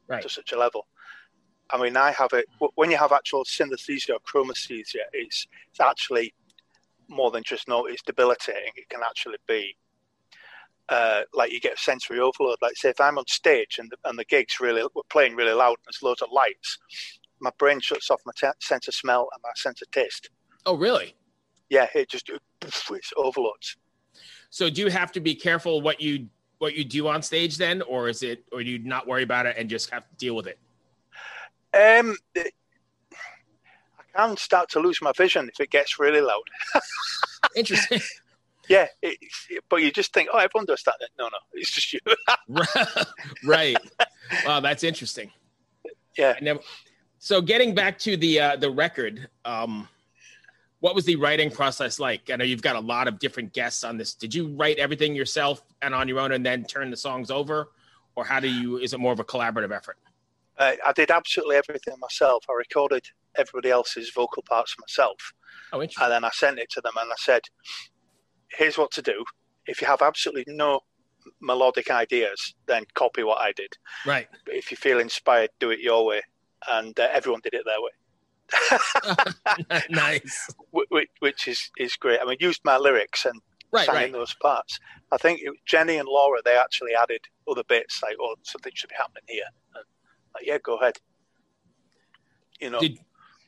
right. 0.09 0.23
to 0.23 0.29
such 0.29 0.53
a 0.53 0.59
level. 0.59 0.87
I 1.71 1.81
mean, 1.81 1.97
I 1.97 2.11
have 2.13 2.33
it 2.33 2.47
when 2.75 2.91
you 2.91 2.97
have 2.97 3.13
actual 3.13 3.45
synesthesia 3.45 4.11
or 4.11 4.21
chromesthesia. 4.21 5.05
It's 5.13 5.47
it's 5.71 5.81
actually 5.81 6.35
more 7.09 7.31
than 7.31 7.43
just 7.43 7.69
no, 7.69 7.87
it's 7.87 8.03
debilitating. 8.03 8.73
It 8.77 8.89
can 8.89 9.01
actually 9.05 9.39
be 9.47 9.77
uh, 10.91 11.23
like 11.33 11.53
you 11.53 11.61
get 11.61 11.79
sensory 11.79 12.19
overload. 12.19 12.57
Like 12.61 12.77
say 12.77 12.91
if 12.91 13.01
I'm 13.01 13.17
on 13.17 13.27
stage 13.29 13.79
and 13.79 13.91
the, 13.91 14.09
and 14.09 14.19
the 14.19 14.25
gigs 14.25 14.61
really 14.61 14.83
we're 14.95 15.03
playing 15.09 15.37
really 15.37 15.53
loud 15.53 15.71
and 15.71 15.79
there's 15.87 16.03
loads 16.03 16.21
of 16.21 16.29
lights, 16.33 16.79
my 17.41 17.51
brain 17.59 17.81
shuts 17.81 18.11
off 18.11 18.21
my 18.27 18.33
t- 18.37 18.49
sense 18.61 18.89
of 18.89 18.95
smell 18.95 19.29
and 19.33 19.41
my 19.43 19.51
sense 19.55 19.81
of 19.81 19.91
taste. 19.93 20.29
Oh, 20.67 20.77
really? 20.77 21.15
Yeah, 21.69 21.87
it 21.95 22.11
just 22.11 22.29
it 22.29 22.43
overloads. 23.17 23.77
So 24.51 24.69
do 24.69 24.83
you 24.83 24.91
have 24.91 25.13
to 25.13 25.21
be 25.21 25.35
careful 25.35 25.81
what 25.81 26.01
you 26.01 26.29
what 26.59 26.75
you 26.75 26.85
do 26.85 27.09
on 27.09 27.23
stage 27.23 27.57
then, 27.57 27.81
or 27.83 28.09
is 28.09 28.23
it, 28.23 28.45
or 28.53 28.63
do 28.63 28.69
you 28.69 28.81
not 28.81 29.07
worry 29.07 29.23
about 29.23 29.47
it 29.47 29.57
and 29.57 29.71
just 29.71 29.89
have 29.91 30.07
to 30.07 30.15
deal 30.17 30.35
with 30.35 30.47
it? 30.47 30.59
Um, 31.73 32.17
I 32.37 34.27
can 34.27 34.37
start 34.37 34.69
to 34.71 34.81
lose 34.81 35.01
my 35.01 35.13
vision 35.17 35.49
if 35.49 35.61
it 35.61 35.71
gets 35.71 35.99
really 35.99 36.21
loud. 36.21 36.43
Interesting 37.57 38.01
yeah, 38.71 38.87
it, 39.03 39.19
but 39.69 39.83
you 39.83 39.91
just 39.91 40.15
think, 40.15 40.29
oh, 40.33 40.39
everyone 40.39 40.65
does 40.65 40.85
that. 40.85 40.95
No, 41.19 41.25
no, 41.25 41.39
it's 41.55 41.71
just 41.73 41.93
you. 41.93 41.99
right. 43.45 43.77
Wow, 44.47 44.61
that's 44.61 44.85
interesting. 44.85 45.33
Yeah. 46.17 46.37
Never, 46.41 46.61
so 47.19 47.43
getting 47.43 47.75
back 47.75 47.99
to 48.01 48.17
the 48.17 48.39
uh, 48.39 48.57
the 48.57 48.71
record, 48.71 49.29
um, 49.45 49.89
what 50.79 50.95
was 50.95 51.05
the 51.05 51.17
writing 51.17 51.51
process 51.51 51.99
like? 51.99 52.31
I 52.31 52.37
know 52.37 52.45
you've 52.45 52.63
got 52.63 52.77
a 52.77 52.81
lot 52.81 53.09
of 53.09 53.19
different 53.19 53.53
guests 53.53 53.83
on 53.83 53.97
this. 53.97 54.15
Did 54.15 54.33
you 54.33 54.47
write 54.57 54.79
everything 54.79 55.17
yourself 55.17 55.63
and 55.83 55.93
on 55.93 56.07
your 56.07 56.21
own, 56.21 56.31
and 56.31 56.47
then 56.47 56.63
turn 56.63 56.91
the 56.91 56.97
songs 56.97 57.29
over, 57.29 57.73
or 58.15 58.25
how 58.25 58.39
do 58.39 58.49
you? 58.49 58.79
Is 58.79 58.93
it 58.93 59.01
more 59.01 59.13
of 59.13 59.19
a 59.19 59.25
collaborative 59.25 59.75
effort? 59.75 59.99
Uh, 60.57 60.75
I 60.87 60.93
did 60.93 61.11
absolutely 61.11 61.57
everything 61.57 61.95
myself. 61.99 62.45
I 62.49 62.53
recorded 62.53 63.03
everybody 63.35 63.71
else's 63.71 64.13
vocal 64.15 64.45
parts 64.45 64.77
myself. 64.79 65.33
Oh, 65.73 65.83
interesting. 65.83 66.05
And 66.05 66.13
then 66.13 66.25
I 66.25 66.31
sent 66.31 66.59
it 66.61 66.71
to 66.71 66.81
them 66.81 66.93
and 67.01 67.11
I 67.11 67.17
said, 67.19 67.43
here's 68.51 68.79
what 68.79 68.91
to 68.93 69.03
do. 69.03 69.25
If 69.67 69.81
you 69.81 69.87
have 69.87 70.03
absolutely 70.03 70.55
no 70.55 70.81
melodic 71.41 71.91
ideas, 71.91 72.55
then 72.67 72.85
copy 72.95 73.23
what 73.23 73.39
I 73.39 73.53
did. 73.53 73.73
Right. 74.07 74.29
But 74.45 74.55
if 74.55 74.71
you 74.71 74.77
feel 74.77 75.01
inspired, 75.01 75.51
do 75.59 75.71
it 75.71 75.81
your 75.81 76.05
way. 76.05 76.23
And 76.69 76.99
uh, 76.99 77.09
everyone 77.13 77.41
did 77.43 77.55
it 77.55 77.65
their 77.65 77.81
way. 77.81 77.91
nice. 79.91 80.53
Which, 80.71 81.11
which, 81.21 81.49
is, 81.49 81.71
is 81.79 81.95
great. 81.95 82.21
I 82.21 82.27
mean, 82.27 82.37
used 82.41 82.61
my 82.65 82.77
lyrics 82.77 83.25
and 83.25 83.41
right, 83.73 83.87
sang 83.87 83.95
right. 83.95 84.13
those 84.13 84.35
parts. 84.35 84.79
I 85.13 85.17
think 85.17 85.41
it, 85.43 85.53
Jenny 85.67 85.97
and 85.97 86.09
Laura, 86.09 86.41
they 86.45 86.57
actually 86.57 86.93
added 87.01 87.21
other 87.49 87.65
bits 87.65 88.03
like, 88.03 88.17
oh, 88.21 88.37
something 88.43 88.73
should 88.75 88.91
be 88.91 88.97
happening 88.97 89.23
here. 89.27 89.45
And 89.77 89.85
like, 90.35 90.47
yeah, 90.47 90.59
go 90.59 90.77
ahead. 90.77 90.99
You 92.61 92.71
know. 92.71 92.81
Did, 92.81 92.99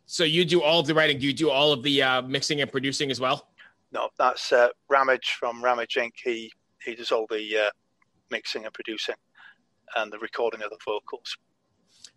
so 0.07 0.25
you 0.25 0.45
do 0.45 0.63
all 0.63 0.81
of 0.81 0.87
the 0.87 0.95
writing. 0.95 1.19
Do 1.19 1.27
you 1.27 1.33
do 1.33 1.51
all 1.51 1.73
of 1.73 1.83
the 1.83 2.03
uh, 2.03 2.23
mixing 2.23 2.61
and 2.61 2.71
producing 2.71 3.11
as 3.11 3.21
well? 3.21 3.49
No, 3.93 4.09
that's 4.19 4.53
uh, 4.53 4.69
Ramage 4.89 5.37
from 5.39 5.63
Ramage 5.63 5.97
Inc. 5.97 6.13
He 6.23 6.53
he 6.85 6.95
does 6.95 7.13
all 7.13 7.27
the 7.29 7.67
uh, 7.67 7.71
mixing 8.31 8.65
and 8.65 8.75
producing 8.75 9.15
and 9.97 10.13
the 10.13 10.19
recording 10.19 10.63
of 10.63 10.71
the 10.71 10.79
vocals. 10.85 11.37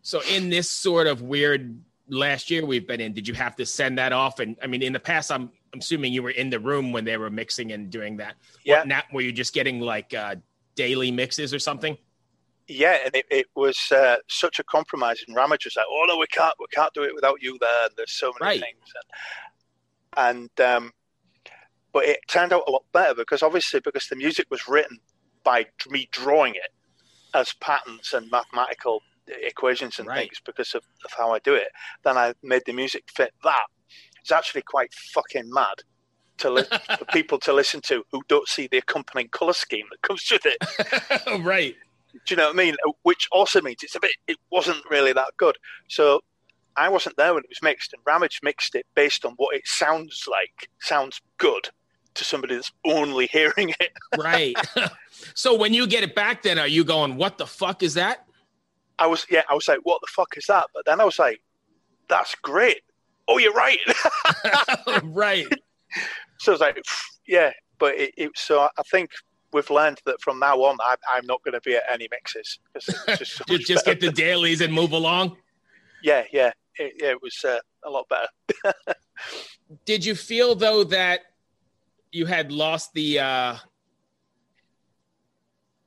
So 0.02 0.22
in 0.32 0.50
this 0.50 0.70
sort 0.70 1.08
of 1.08 1.22
weird 1.22 1.80
last 2.08 2.50
year 2.50 2.66
we've 2.66 2.88
been 2.88 3.02
in, 3.02 3.14
did 3.14 3.28
you 3.28 3.34
have 3.34 3.56
to 3.58 3.66
send 3.66 3.98
that 3.98 4.14
off? 4.14 4.40
And 4.40 4.56
I 4.64 4.68
mean, 4.68 4.82
in 4.82 4.94
the 4.94 5.00
past, 5.00 5.32
I'm, 5.32 5.52
I'm 5.74 5.80
assuming 5.80 6.14
you 6.14 6.24
were 6.24 6.32
in 6.32 6.50
the 6.50 6.60
room 6.60 6.92
when 6.92 7.04
they 7.04 7.18
were 7.18 7.30
mixing 7.30 7.72
and 7.74 7.90
doing 7.90 8.18
that. 8.18 8.36
Yeah. 8.64 8.80
What, 8.80 8.88
now, 8.88 9.02
were 9.12 9.22
you 9.22 9.32
just 9.32 9.54
getting 9.54 9.82
like 9.82 10.14
uh, 10.14 10.36
daily 10.76 11.12
mixes 11.12 11.54
or 11.54 11.60
something? 11.60 11.98
yeah, 12.68 12.98
and 13.06 13.16
it, 13.16 13.26
it 13.30 13.46
was 13.56 13.78
uh, 13.92 14.18
such 14.28 14.60
a 14.60 14.64
compromise. 14.64 15.24
And 15.28 15.36
Ramage 15.36 15.66
was 15.66 15.76
like, 15.76 15.86
"Oh 15.90 16.06
no, 16.08 16.18
we 16.18 16.28
can't, 16.28 16.54
we 16.60 16.66
can't 16.72 16.94
do 16.94 17.04
it 17.04 17.14
without 17.14 17.42
you 17.42 17.58
there." 17.60 17.86
And 17.86 17.92
there's 17.96 18.14
so 18.14 18.34
many 18.40 18.60
right. 18.60 18.62
things, 18.62 18.94
and, 20.18 20.50
and 20.60 20.68
um, 20.68 20.92
but 21.96 22.04
it 22.04 22.20
turned 22.28 22.52
out 22.52 22.66
a 22.68 22.72
lot 22.72 22.84
better 22.92 23.16
because 23.16 23.42
obviously 23.42 23.80
because 23.80 24.10
the 24.10 24.18
music 24.18 24.48
was 24.52 24.68
written 24.68 25.00
by 25.46 25.66
me 25.88 26.10
drawing 26.12 26.54
it 26.54 26.74
as 27.34 27.54
patterns 27.62 28.12
and 28.14 28.30
mathematical 28.30 29.02
equations 29.28 29.98
and 29.98 30.10
right. 30.10 30.28
things 30.28 30.42
because 30.46 30.76
of, 30.76 30.84
of 31.06 31.12
how 31.18 31.32
I 31.32 31.40
do 31.40 31.56
it. 31.56 31.70
Then 32.04 32.18
I 32.18 32.34
made 32.44 32.64
the 32.66 32.74
music 32.74 33.06
fit 33.16 33.32
that. 33.46 33.68
It's 34.20 34.34
actually 34.34 34.64
quite 34.64 34.94
fucking 34.94 35.50
mad 35.50 35.76
to 36.40 36.50
li- 36.50 36.64
for 36.98 37.06
people 37.14 37.40
to 37.40 37.54
listen 37.54 37.80
to 37.84 38.04
who 38.12 38.22
don't 38.28 38.50
see 38.50 38.68
the 38.68 38.80
accompanying 38.80 39.30
color 39.30 39.54
scheme 39.54 39.86
that 39.90 40.02
comes 40.02 40.30
with 40.30 40.46
it. 40.46 41.46
right. 41.46 41.76
Do 42.12 42.20
you 42.34 42.36
know 42.36 42.48
what 42.48 42.56
I 42.56 42.58
mean? 42.58 42.76
Which 43.04 43.30
also 43.32 43.62
means 43.62 43.84
it's 43.84 43.96
a 43.96 44.02
bit. 44.02 44.12
It 44.28 44.36
wasn't 44.52 44.84
really 44.90 45.14
that 45.14 45.32
good. 45.38 45.56
So 45.88 46.20
I 46.76 46.90
wasn't 46.90 47.16
there 47.16 47.34
when 47.34 47.44
it 47.44 47.50
was 47.50 47.64
mixed, 47.64 47.94
and 47.94 48.02
Ramage 48.06 48.42
mixed 48.44 48.76
it 48.76 48.86
based 48.96 49.24
on 49.24 49.36
what 49.38 49.56
it 49.56 49.66
sounds 49.66 50.26
like. 50.30 50.70
Sounds 50.82 51.22
good 51.38 51.70
to 52.16 52.24
somebody 52.24 52.56
that's 52.56 52.72
only 52.86 53.28
hearing 53.32 53.74
it. 53.80 53.92
right. 54.18 54.56
so 55.34 55.56
when 55.56 55.74
you 55.74 55.88
get 55.88 56.04
it 56.04 56.16
back, 56.16 56.44
then 56.44 56.58
are 56.60 56.68
you 56.68 56.84
going, 56.84 57.16
"What 57.16 57.38
the 57.38 57.48
fuck 57.48 57.84
is 57.84 57.94
that?" 57.96 58.26
I 58.98 59.08
was, 59.08 59.26
yeah, 59.30 59.44
I 59.50 59.54
was 59.54 59.68
like, 59.68 59.80
"What 59.84 60.02
the 60.02 60.08
fuck 60.08 60.38
is 60.38 60.46
that?" 60.48 60.68
But 60.74 60.86
then 60.86 61.00
I 61.00 61.06
was 61.06 61.20
like, 61.20 61.42
"That's 62.10 62.36
great." 62.36 62.82
Oh, 63.28 63.38
you're 63.38 63.54
right. 63.54 63.80
right. 65.04 65.48
So 66.40 66.52
I 66.52 66.54
was 66.54 66.62
like, 66.62 66.84
"Yeah," 67.28 67.52
but 67.80 67.96
it, 67.96 68.14
it 68.18 68.32
so 68.36 68.62
I 68.62 68.84
think 68.90 69.12
we've 69.54 69.70
learned 69.70 70.02
that 70.06 70.22
from 70.22 70.40
now 70.40 70.58
on, 70.64 70.78
I, 70.82 70.96
am 71.18 71.26
not 71.26 71.42
going 71.44 71.54
to 71.54 71.62
be 71.62 71.76
at 71.76 71.84
any 71.92 72.08
mixes. 72.12 72.60
Just, 72.74 73.38
so 73.48 73.58
just 73.58 73.86
get 73.86 74.00
the 74.00 74.12
dailies 74.12 74.62
and 74.62 74.72
move 74.74 74.92
along. 74.92 75.38
Yeah, 76.04 76.24
yeah, 76.32 76.52
it, 76.78 76.94
yeah, 77.00 77.12
it 77.12 77.22
was 77.22 77.44
uh, 77.44 77.60
a 77.84 77.90
lot 77.90 78.06
better. 78.10 78.76
Did 79.86 80.06
you 80.06 80.14
feel 80.14 80.56
though 80.56 80.84
that 80.86 81.22
you 82.16 82.26
had 82.26 82.50
lost 82.52 82.94
the 82.94 83.20
uh, 83.20 83.56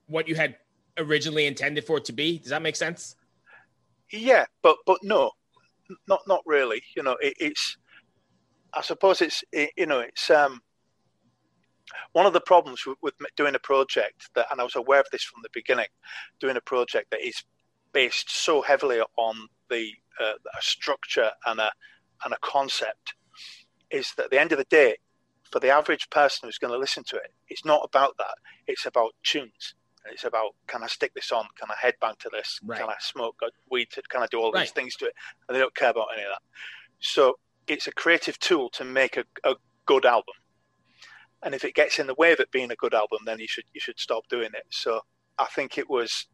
what 0.08 0.28
you 0.28 0.34
had 0.34 0.56
originally 0.98 1.46
intended 1.46 1.84
for 1.84 1.96
it 1.96 2.04
to 2.04 2.12
be? 2.12 2.38
Does 2.38 2.50
that 2.50 2.60
make 2.60 2.76
sense? 2.76 3.16
Yeah, 4.12 4.44
but 4.62 4.76
but 4.86 4.98
no, 5.02 5.30
not 6.06 6.20
not 6.28 6.42
really. 6.44 6.82
You 6.94 7.02
know, 7.02 7.16
it, 7.22 7.34
it's. 7.40 7.78
I 8.74 8.82
suppose 8.82 9.22
it's 9.22 9.42
it, 9.52 9.70
you 9.78 9.86
know 9.86 10.00
it's 10.00 10.28
um 10.30 10.60
one 12.12 12.26
of 12.26 12.34
the 12.34 12.40
problems 12.42 12.84
with, 13.00 13.14
doing 13.34 13.54
a 13.54 13.58
project 13.58 14.28
that, 14.34 14.46
and 14.50 14.60
I 14.60 14.64
was 14.64 14.76
aware 14.76 15.00
of 15.00 15.06
this 15.10 15.24
from 15.24 15.40
the 15.42 15.48
beginning, 15.54 15.86
doing 16.38 16.58
a 16.58 16.60
project 16.60 17.10
that 17.10 17.26
is 17.26 17.42
based 17.94 18.30
so 18.30 18.60
heavily 18.60 19.00
on 19.16 19.48
the 19.70 19.90
uh, 20.20 20.32
a 20.34 20.60
structure 20.60 21.30
and 21.46 21.58
a 21.58 21.70
and 22.26 22.34
a 22.34 22.38
concept, 22.42 23.14
is 23.90 24.12
that 24.16 24.24
at 24.24 24.30
the 24.30 24.40
end 24.40 24.52
of 24.52 24.58
the 24.58 24.64
day, 24.64 24.96
for 25.50 25.60
the 25.60 25.70
average 25.70 26.08
person 26.10 26.48
who's 26.48 26.58
going 26.58 26.72
to 26.72 26.78
listen 26.78 27.04
to 27.08 27.16
it, 27.16 27.32
it's 27.48 27.64
not 27.64 27.82
about 27.84 28.16
that. 28.18 28.34
It's 28.66 28.86
about 28.86 29.12
tunes. 29.22 29.74
It's 30.10 30.24
about 30.24 30.54
can 30.66 30.82
I 30.82 30.86
stick 30.86 31.12
this 31.14 31.32
on? 31.32 31.46
Can 31.58 31.68
I 31.70 31.86
headbang 31.86 32.18
to 32.20 32.30
this? 32.32 32.60
Right. 32.64 32.80
Can 32.80 32.88
I 32.88 32.96
smoke 33.00 33.36
weed? 33.70 33.88
To, 33.92 34.02
can 34.08 34.22
I 34.22 34.26
do 34.30 34.40
all 34.40 34.52
right. 34.52 34.60
these 34.60 34.70
things 34.70 34.96
to 34.96 35.06
it? 35.06 35.14
And 35.48 35.54
they 35.54 35.60
don't 35.60 35.74
care 35.74 35.90
about 35.90 36.08
any 36.14 36.22
of 36.22 36.30
that. 36.30 36.42
So 37.00 37.38
it's 37.66 37.86
a 37.86 37.92
creative 37.92 38.38
tool 38.38 38.70
to 38.70 38.84
make 38.84 39.16
a, 39.16 39.24
a 39.44 39.56
good 39.84 40.06
album 40.06 40.34
and 41.42 41.54
if 41.54 41.64
it 41.64 41.74
gets 41.74 41.98
in 41.98 42.06
the 42.06 42.14
way 42.14 42.32
of 42.32 42.40
it 42.40 42.50
being 42.50 42.70
a 42.70 42.76
good 42.76 42.94
album, 42.94 43.18
then 43.24 43.38
you 43.38 43.46
should 43.46 43.64
you 43.72 43.80
should 43.80 43.98
stop 43.98 44.24
doing 44.28 44.50
it. 44.54 44.64
So 44.70 45.00
I 45.38 45.46
think 45.46 45.78
it 45.78 45.88
was, 45.88 46.26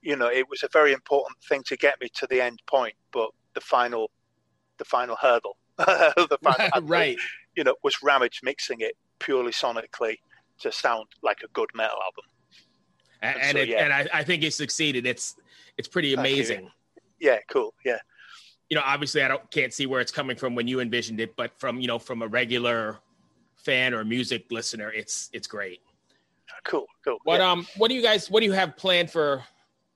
you 0.00 0.16
know, 0.16 0.28
it 0.28 0.48
was 0.48 0.62
a 0.62 0.68
very 0.72 0.92
important 0.92 1.38
thing 1.48 1.62
to 1.66 1.76
get 1.76 2.00
me 2.00 2.08
to 2.16 2.26
the 2.28 2.40
end 2.40 2.60
point, 2.68 2.94
but 3.12 3.30
the 3.54 3.60
final, 3.60 4.10
the 4.78 4.84
final 4.84 5.16
hurdle, 5.16 5.56
the 5.76 6.38
final 6.42 6.82
right, 6.82 7.18
you 7.56 7.64
know, 7.64 7.74
was 7.82 8.02
Ramage 8.02 8.40
mixing 8.42 8.80
it 8.80 8.96
purely 9.18 9.52
sonically 9.52 10.18
to 10.60 10.72
sound 10.72 11.06
like 11.22 11.38
a 11.44 11.48
good 11.48 11.68
metal 11.74 11.96
album. 12.02 12.24
And 13.22 13.40
and, 13.40 13.56
so, 13.56 13.62
it, 13.62 13.68
yeah. 13.68 13.84
and 13.84 13.92
I, 13.92 14.08
I, 14.12 14.24
think 14.24 14.42
it 14.42 14.52
succeeded. 14.52 15.06
It's 15.06 15.36
it's 15.78 15.88
pretty 15.88 16.14
amazing. 16.14 16.70
Yeah, 17.20 17.38
cool. 17.48 17.72
Yeah. 17.84 17.98
You 18.68 18.76
know, 18.76 18.82
obviously, 18.84 19.22
I 19.22 19.28
don't 19.28 19.48
can't 19.50 19.72
see 19.72 19.86
where 19.86 20.00
it's 20.00 20.10
coming 20.10 20.36
from 20.36 20.54
when 20.54 20.66
you 20.66 20.80
envisioned 20.80 21.20
it, 21.20 21.36
but 21.36 21.52
from 21.58 21.80
you 21.80 21.86
know 21.86 21.98
from 21.98 22.22
a 22.22 22.26
regular 22.26 22.98
fan 23.56 23.94
or 23.94 24.04
music 24.04 24.46
listener, 24.50 24.90
it's 24.90 25.30
it's 25.32 25.46
great. 25.46 25.80
Cool, 26.64 26.86
cool. 27.04 27.18
What 27.24 27.40
yeah. 27.40 27.50
um 27.50 27.66
what 27.76 27.88
do 27.88 27.94
you 27.94 28.02
guys 28.02 28.30
what 28.30 28.40
do 28.40 28.46
you 28.46 28.52
have 28.52 28.76
planned 28.76 29.10
for 29.10 29.44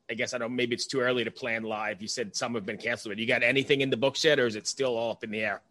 I 0.08 0.14
guess 0.14 0.34
I 0.34 0.38
don't 0.38 0.54
maybe 0.54 0.74
it's 0.74 0.86
too 0.86 1.00
early 1.00 1.24
to 1.24 1.30
plan 1.30 1.62
live. 1.62 2.00
You 2.00 2.08
said 2.08 2.34
some 2.36 2.54
have 2.54 2.66
been 2.66 2.78
canceled, 2.78 3.12
but 3.12 3.18
you 3.18 3.26
got 3.26 3.42
anything 3.42 3.80
in 3.80 3.90
the 3.90 3.96
books 3.96 4.24
yet 4.24 4.38
or 4.38 4.46
is 4.46 4.56
it 4.56 4.66
still 4.66 4.96
all 4.96 5.10
up 5.12 5.24
in 5.24 5.30
the 5.30 5.40
air? 5.40 5.62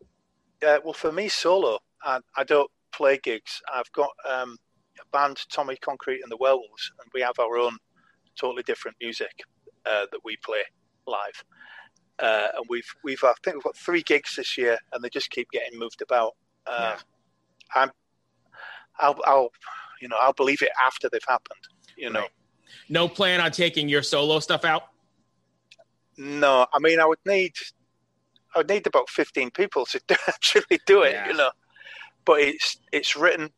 Yeah, 0.65 0.79
well 0.83 0.93
for 0.93 1.11
me 1.11 1.29
solo, 1.29 1.77
I, 2.01 2.19
I 2.35 2.43
don't 2.43 2.71
play 2.91 3.19
gigs. 3.21 3.61
I've 3.71 3.91
got 3.91 4.09
um, 4.27 4.57
a 4.99 5.05
band 5.15 5.37
Tommy 5.51 5.75
Concrete 5.75 6.21
and 6.23 6.31
the 6.31 6.37
Werewolves 6.37 6.91
and 6.99 7.11
we 7.13 7.21
have 7.21 7.37
our 7.37 7.57
own 7.57 7.77
totally 8.35 8.63
different 8.63 8.97
music 8.99 9.43
uh, 9.85 10.07
that 10.11 10.19
we 10.23 10.37
play 10.37 10.63
live. 11.05 11.43
Uh, 12.17 12.47
and 12.55 12.65
we've 12.67 12.87
we've 13.03 13.23
I 13.23 13.33
think 13.43 13.57
we've 13.57 13.63
got 13.63 13.77
three 13.77 14.01
gigs 14.01 14.37
this 14.37 14.57
year, 14.57 14.79
and 14.91 15.03
they 15.03 15.09
just 15.09 15.29
keep 15.29 15.51
getting 15.51 15.77
moved 15.77 16.01
about. 16.01 16.33
Uh, 16.65 16.95
yeah. 16.95 17.81
I'm, 17.81 17.91
I'll, 18.97 19.19
I'll, 19.25 19.49
you 20.01 20.07
know, 20.07 20.15
I'll 20.19 20.33
believe 20.33 20.61
it 20.63 20.71
after 20.83 21.09
they've 21.09 21.21
happened. 21.27 21.59
You 21.95 22.09
know, 22.09 22.21
right. 22.21 22.29
no 22.89 23.07
plan 23.07 23.39
on 23.39 23.51
taking 23.51 23.87
your 23.87 24.01
solo 24.01 24.39
stuff 24.39 24.65
out. 24.65 24.83
No, 26.17 26.65
I 26.73 26.79
mean, 26.79 26.99
I 26.99 27.05
would 27.05 27.19
need, 27.25 27.53
I 28.55 28.59
would 28.59 28.69
need 28.69 28.87
about 28.87 29.09
fifteen 29.09 29.51
people 29.51 29.85
to 29.87 29.99
actually 30.27 30.79
do 30.85 31.03
it. 31.03 31.13
Yeah. 31.13 31.27
You 31.27 31.33
know, 31.33 31.51
but 32.25 32.39
it's 32.39 32.77
it's 32.91 33.15
written, 33.15 33.49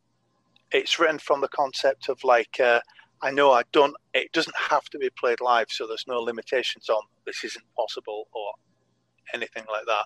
it's 0.72 1.00
written 1.00 1.20
from 1.20 1.42
the 1.42 1.50
concept 1.50 2.10
of 2.10 2.24
like. 2.24 2.60
Uh, 2.60 2.82
I 3.20 3.32
know 3.32 3.52
I 3.52 3.64
don't. 3.72 3.96
It 4.14 4.32
doesn't 4.32 4.56
have 4.56 4.84
to 4.92 5.00
be 5.00 5.10
played 5.18 5.42
live, 5.42 5.68
so 5.70 5.88
there's 5.88 6.06
no 6.08 6.20
limitations 6.20 6.88
on 6.88 7.02
this 7.26 7.44
isn't 7.44 7.66
possible 7.76 8.28
or 8.32 8.52
anything 9.34 9.64
like 9.70 9.86
that. 9.88 10.06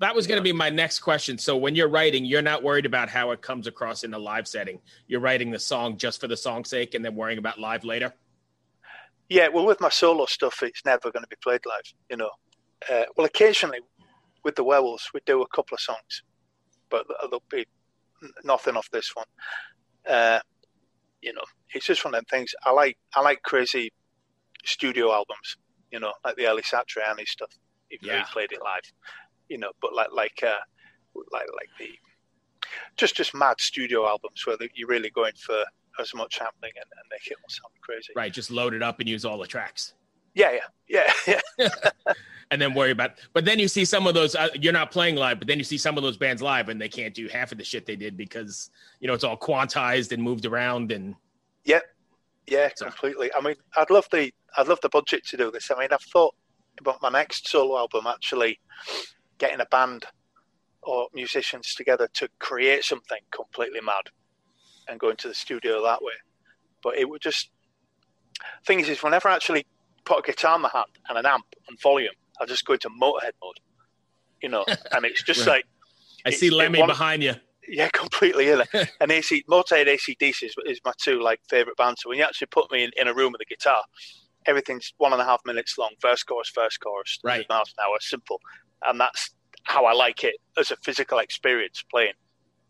That 0.00 0.14
was 0.14 0.26
going 0.26 0.38
to 0.38 0.42
be 0.42 0.52
my 0.52 0.68
next 0.68 1.00
question. 1.00 1.38
So 1.38 1.56
when 1.56 1.74
you're 1.74 1.88
writing, 1.88 2.24
you're 2.24 2.42
not 2.42 2.62
worried 2.62 2.86
about 2.86 3.08
how 3.08 3.30
it 3.30 3.40
comes 3.40 3.66
across 3.66 4.04
in 4.04 4.12
a 4.14 4.18
live 4.18 4.46
setting. 4.46 4.80
You're 5.06 5.20
writing 5.20 5.50
the 5.50 5.58
song 5.58 5.96
just 5.96 6.20
for 6.20 6.28
the 6.28 6.36
song's 6.36 6.68
sake, 6.68 6.94
and 6.94 7.04
then 7.04 7.14
worrying 7.14 7.38
about 7.38 7.58
live 7.58 7.84
later. 7.84 8.12
Yeah, 9.28 9.48
well, 9.48 9.64
with 9.64 9.80
my 9.80 9.88
solo 9.88 10.26
stuff, 10.26 10.62
it's 10.62 10.84
never 10.84 11.10
going 11.10 11.22
to 11.22 11.28
be 11.28 11.36
played 11.42 11.64
live. 11.64 11.92
You 12.10 12.18
know, 12.18 12.30
uh, 12.90 13.04
well, 13.16 13.26
occasionally 13.26 13.78
with 14.44 14.56
the 14.56 14.64
werewolves, 14.64 15.10
we 15.14 15.20
do 15.26 15.42
a 15.42 15.48
couple 15.48 15.74
of 15.74 15.80
songs, 15.80 16.22
but 16.90 17.06
there'll 17.22 17.42
be 17.50 17.66
nothing 18.44 18.76
off 18.76 18.90
this 18.90 19.14
one. 19.14 19.26
Uh, 20.08 20.40
you 21.20 21.32
know, 21.32 21.42
it's 21.74 21.86
just 21.86 22.04
one 22.04 22.14
of 22.14 22.18
them 22.18 22.24
things. 22.30 22.54
I 22.64 22.72
like 22.72 22.98
I 23.14 23.20
like 23.20 23.42
crazy 23.42 23.92
studio 24.64 25.12
albums 25.12 25.56
you 25.92 26.00
know, 26.00 26.12
like 26.24 26.36
the 26.36 26.48
early 26.48 26.62
Satriani 26.62 27.26
stuff. 27.26 27.50
Even 27.92 28.08
yeah. 28.08 28.18
he 28.18 28.24
played 28.32 28.50
it 28.52 28.60
live, 28.62 28.90
you 29.48 29.58
know, 29.58 29.70
but 29.80 29.94
like 29.94 30.08
like 30.12 30.42
uh, 30.42 30.56
like 31.30 31.46
like 31.54 31.68
the 31.78 31.90
just 32.96 33.14
just 33.14 33.34
mad 33.34 33.60
studio 33.60 34.08
albums 34.08 34.44
where 34.46 34.56
you're 34.74 34.88
really 34.88 35.10
going 35.10 35.34
for 35.36 35.62
as 36.00 36.14
much 36.14 36.38
happening 36.38 36.72
and, 36.74 36.86
and 36.90 37.06
make 37.10 37.26
it 37.26 37.36
all 37.42 37.48
sound 37.48 37.74
crazy. 37.82 38.12
Right, 38.16 38.32
just 38.32 38.50
load 38.50 38.72
it 38.72 38.82
up 38.82 38.98
and 38.98 39.08
use 39.08 39.26
all 39.26 39.38
the 39.38 39.46
tracks. 39.46 39.92
Yeah, 40.34 40.56
yeah, 40.88 41.12
yeah, 41.26 41.40
yeah. 41.58 41.68
and 42.52 42.60
then 42.60 42.74
worry 42.74 42.90
about. 42.90 43.12
But 43.32 43.46
then 43.46 43.58
you 43.58 43.66
see 43.66 43.84
some 43.84 44.06
of 44.06 44.14
those. 44.14 44.36
Uh, 44.36 44.50
you're 44.54 44.74
not 44.74 44.92
playing 44.92 45.16
live, 45.16 45.38
but 45.38 45.48
then 45.48 45.58
you 45.58 45.64
see 45.64 45.78
some 45.78 45.96
of 45.96 46.04
those 46.04 46.18
bands 46.18 46.42
live, 46.42 46.68
and 46.68 46.80
they 46.80 46.88
can't 46.88 47.14
do 47.14 47.26
half 47.26 47.50
of 47.50 47.58
the 47.58 47.64
shit 47.64 47.86
they 47.86 47.96
did 47.96 48.16
because 48.16 48.70
you 49.00 49.08
know 49.08 49.14
it's 49.14 49.24
all 49.24 49.36
quantized 49.36 50.12
and 50.12 50.22
moved 50.22 50.46
around 50.46 50.92
and. 50.92 51.16
Yeah, 51.64 51.80
yeah, 52.46 52.68
so. 52.76 52.84
completely. 52.84 53.30
I 53.34 53.40
mean, 53.40 53.56
I'd 53.76 53.90
love 53.90 54.06
the 54.12 54.30
I'd 54.56 54.68
love 54.68 54.80
the 54.82 54.90
budget 54.90 55.26
to 55.28 55.36
do 55.36 55.50
this. 55.50 55.70
I 55.70 55.78
mean, 55.78 55.88
I've 55.90 56.02
thought 56.02 56.34
about 56.78 57.00
my 57.00 57.08
next 57.08 57.48
solo 57.48 57.78
album 57.78 58.06
actually 58.06 58.60
getting 59.38 59.60
a 59.60 59.66
band 59.66 60.04
or 60.82 61.08
musicians 61.14 61.74
together 61.74 62.08
to 62.14 62.28
create 62.38 62.84
something 62.84 63.18
completely 63.30 63.80
mad 63.80 64.10
and 64.88 65.00
go 65.00 65.10
into 65.10 65.28
the 65.28 65.34
studio 65.34 65.82
that 65.82 66.02
way. 66.02 66.12
But 66.82 66.98
it 66.98 67.08
would 67.08 67.22
just 67.22 67.50
thing 68.66 68.80
is, 68.80 68.88
is 68.88 69.02
whenever 69.02 69.28
I 69.28 69.36
actually 69.36 69.64
put 70.04 70.18
a 70.18 70.22
guitar 70.22 70.56
in 70.56 70.62
my 70.62 70.70
hand 70.72 70.86
and 71.08 71.16
an 71.16 71.24
amp 71.24 71.46
and 71.68 71.80
volume, 71.80 72.14
I 72.42 72.46
just 72.46 72.64
go 72.64 72.72
into 72.74 72.88
Motorhead 72.90 73.32
mode, 73.42 73.60
you 74.42 74.48
know, 74.48 74.64
and 74.92 75.04
it's 75.04 75.22
just 75.22 75.46
right. 75.46 75.54
like 75.54 75.66
I 76.26 76.30
see 76.30 76.50
Lemmy 76.50 76.80
one, 76.80 76.88
behind 76.88 77.22
you. 77.22 77.34
Yeah, 77.68 77.88
completely. 77.92 78.48
Yeah, 78.48 78.62
and 79.00 79.10
AC 79.10 79.44
Motorhead, 79.48 79.86
ACDC 79.86 80.42
is, 80.42 80.54
is 80.66 80.80
my 80.84 80.92
two 81.00 81.20
like 81.20 81.40
favorite 81.48 81.76
bands. 81.76 82.02
So 82.02 82.08
when 82.08 82.18
you 82.18 82.24
actually 82.24 82.48
put 82.48 82.70
me 82.72 82.84
in, 82.84 82.90
in 82.96 83.08
a 83.08 83.14
room 83.14 83.32
with 83.32 83.40
a 83.40 83.44
guitar, 83.44 83.82
everything's 84.46 84.92
one 84.98 85.12
and 85.12 85.22
a 85.22 85.24
half 85.24 85.40
minutes 85.46 85.78
long, 85.78 85.94
first 86.00 86.26
chorus, 86.26 86.48
first 86.48 86.80
chorus, 86.80 87.18
right, 87.22 87.46
miles 87.48 87.72
an 87.78 87.84
hour, 87.84 87.96
simple, 88.00 88.40
and 88.86 88.98
that's 89.00 89.30
how 89.64 89.84
I 89.84 89.92
like 89.92 90.24
it 90.24 90.34
as 90.58 90.70
a 90.70 90.76
physical 90.76 91.18
experience 91.18 91.84
playing. 91.90 92.14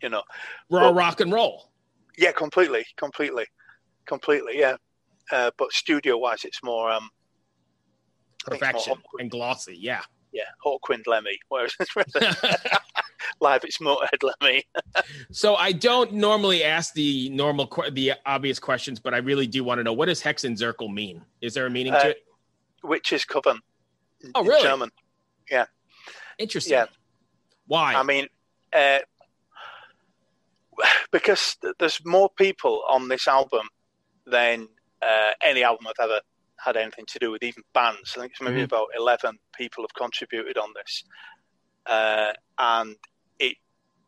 You 0.03 0.11
know, 0.11 0.23
raw 0.71 0.89
but, 0.89 0.95
rock 0.95 1.21
and 1.21 1.33
roll. 1.33 1.71
Yeah, 2.19 2.33
completely, 2.33 2.85
completely, 2.97 3.47
completely. 4.05 4.59
Yeah, 4.59 4.77
uh, 5.31 5.51
but 5.57 5.73
studio 5.73 6.19
wise, 6.19 6.45
it's 6.45 6.63
more 6.63 6.91
um, 6.91 7.09
perfection 8.45 8.95
and 9.19 9.31
glossy. 9.31 9.77
Yeah, 9.79 10.03
yeah, 10.33 10.43
Hawkwind 10.65 11.07
Lemmy. 11.07 11.39
Whereas 11.49 11.75
live, 13.41 13.65
it's 13.65 13.79
Motorhead 13.79 14.23
Lemmy. 14.41 14.65
so 15.31 15.55
I 15.55 15.73
don't 15.73 16.15
normally 16.15 16.65
ask 16.65 16.95
the 16.95 17.29
normal, 17.31 17.71
the 17.93 18.15
obvious 18.27 18.59
questions, 18.59 18.99
but 18.99 19.15
I 19.15 19.19
really 19.19 19.47
do 19.47 19.63
want 19.63 19.79
to 19.79 19.85
know 19.85 19.93
what 19.93 20.07
does 20.07 20.23
Hexenzirkel 20.23 20.93
mean? 20.93 21.23
Is 21.41 21.55
there 21.55 21.67
a 21.67 21.71
meaning 21.71 21.95
uh, 21.95 22.01
to 22.01 22.11
it? 22.11 22.25
Witch's 22.83 23.25
Coven. 23.25 23.61
Oh, 24.35 24.45
really? 24.45 24.63
German. 24.63 24.91
Yeah. 25.51 25.67
Interesting. 26.39 26.73
Yeah. 26.73 26.87
Why? 27.67 27.95
I 27.95 28.03
mean, 28.03 28.27
uh, 28.73 28.99
because 31.13 31.57
there's 31.79 32.01
more 32.05 32.31
people 32.37 32.83
on 32.89 33.09
this 33.09 33.29
album 33.29 33.69
than 34.27 34.69
uh, 35.03 35.31
any 35.43 35.63
album 35.63 35.87
I've 35.89 36.05
ever 36.05 36.21
had 36.65 36.77
anything 36.77 37.05
to 37.07 37.19
do 37.19 37.31
with, 37.31 37.43
even 37.43 37.63
bands. 37.75 38.15
I 38.17 38.21
think 38.21 38.33
it's 38.33 38.41
maybe 38.41 38.57
mm-hmm. 38.57 38.65
about 38.65 38.89
11 38.97 39.39
people 39.57 39.85
have 39.85 39.95
contributed 39.95 40.59
on 40.59 40.71
this. 40.75 41.05
Uh, 41.87 42.33
and 42.59 42.97
it, 43.39 43.57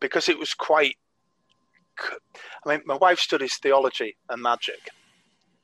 because 0.01 0.29
it 0.29 0.39
was 0.39 0.55
quite, 0.55 0.97
I 1.99 2.69
mean, 2.69 2.83
my 2.87 2.97
wife 2.97 3.19
studies 3.19 3.57
theology 3.63 4.17
and 4.29 4.43
magic. 4.43 4.91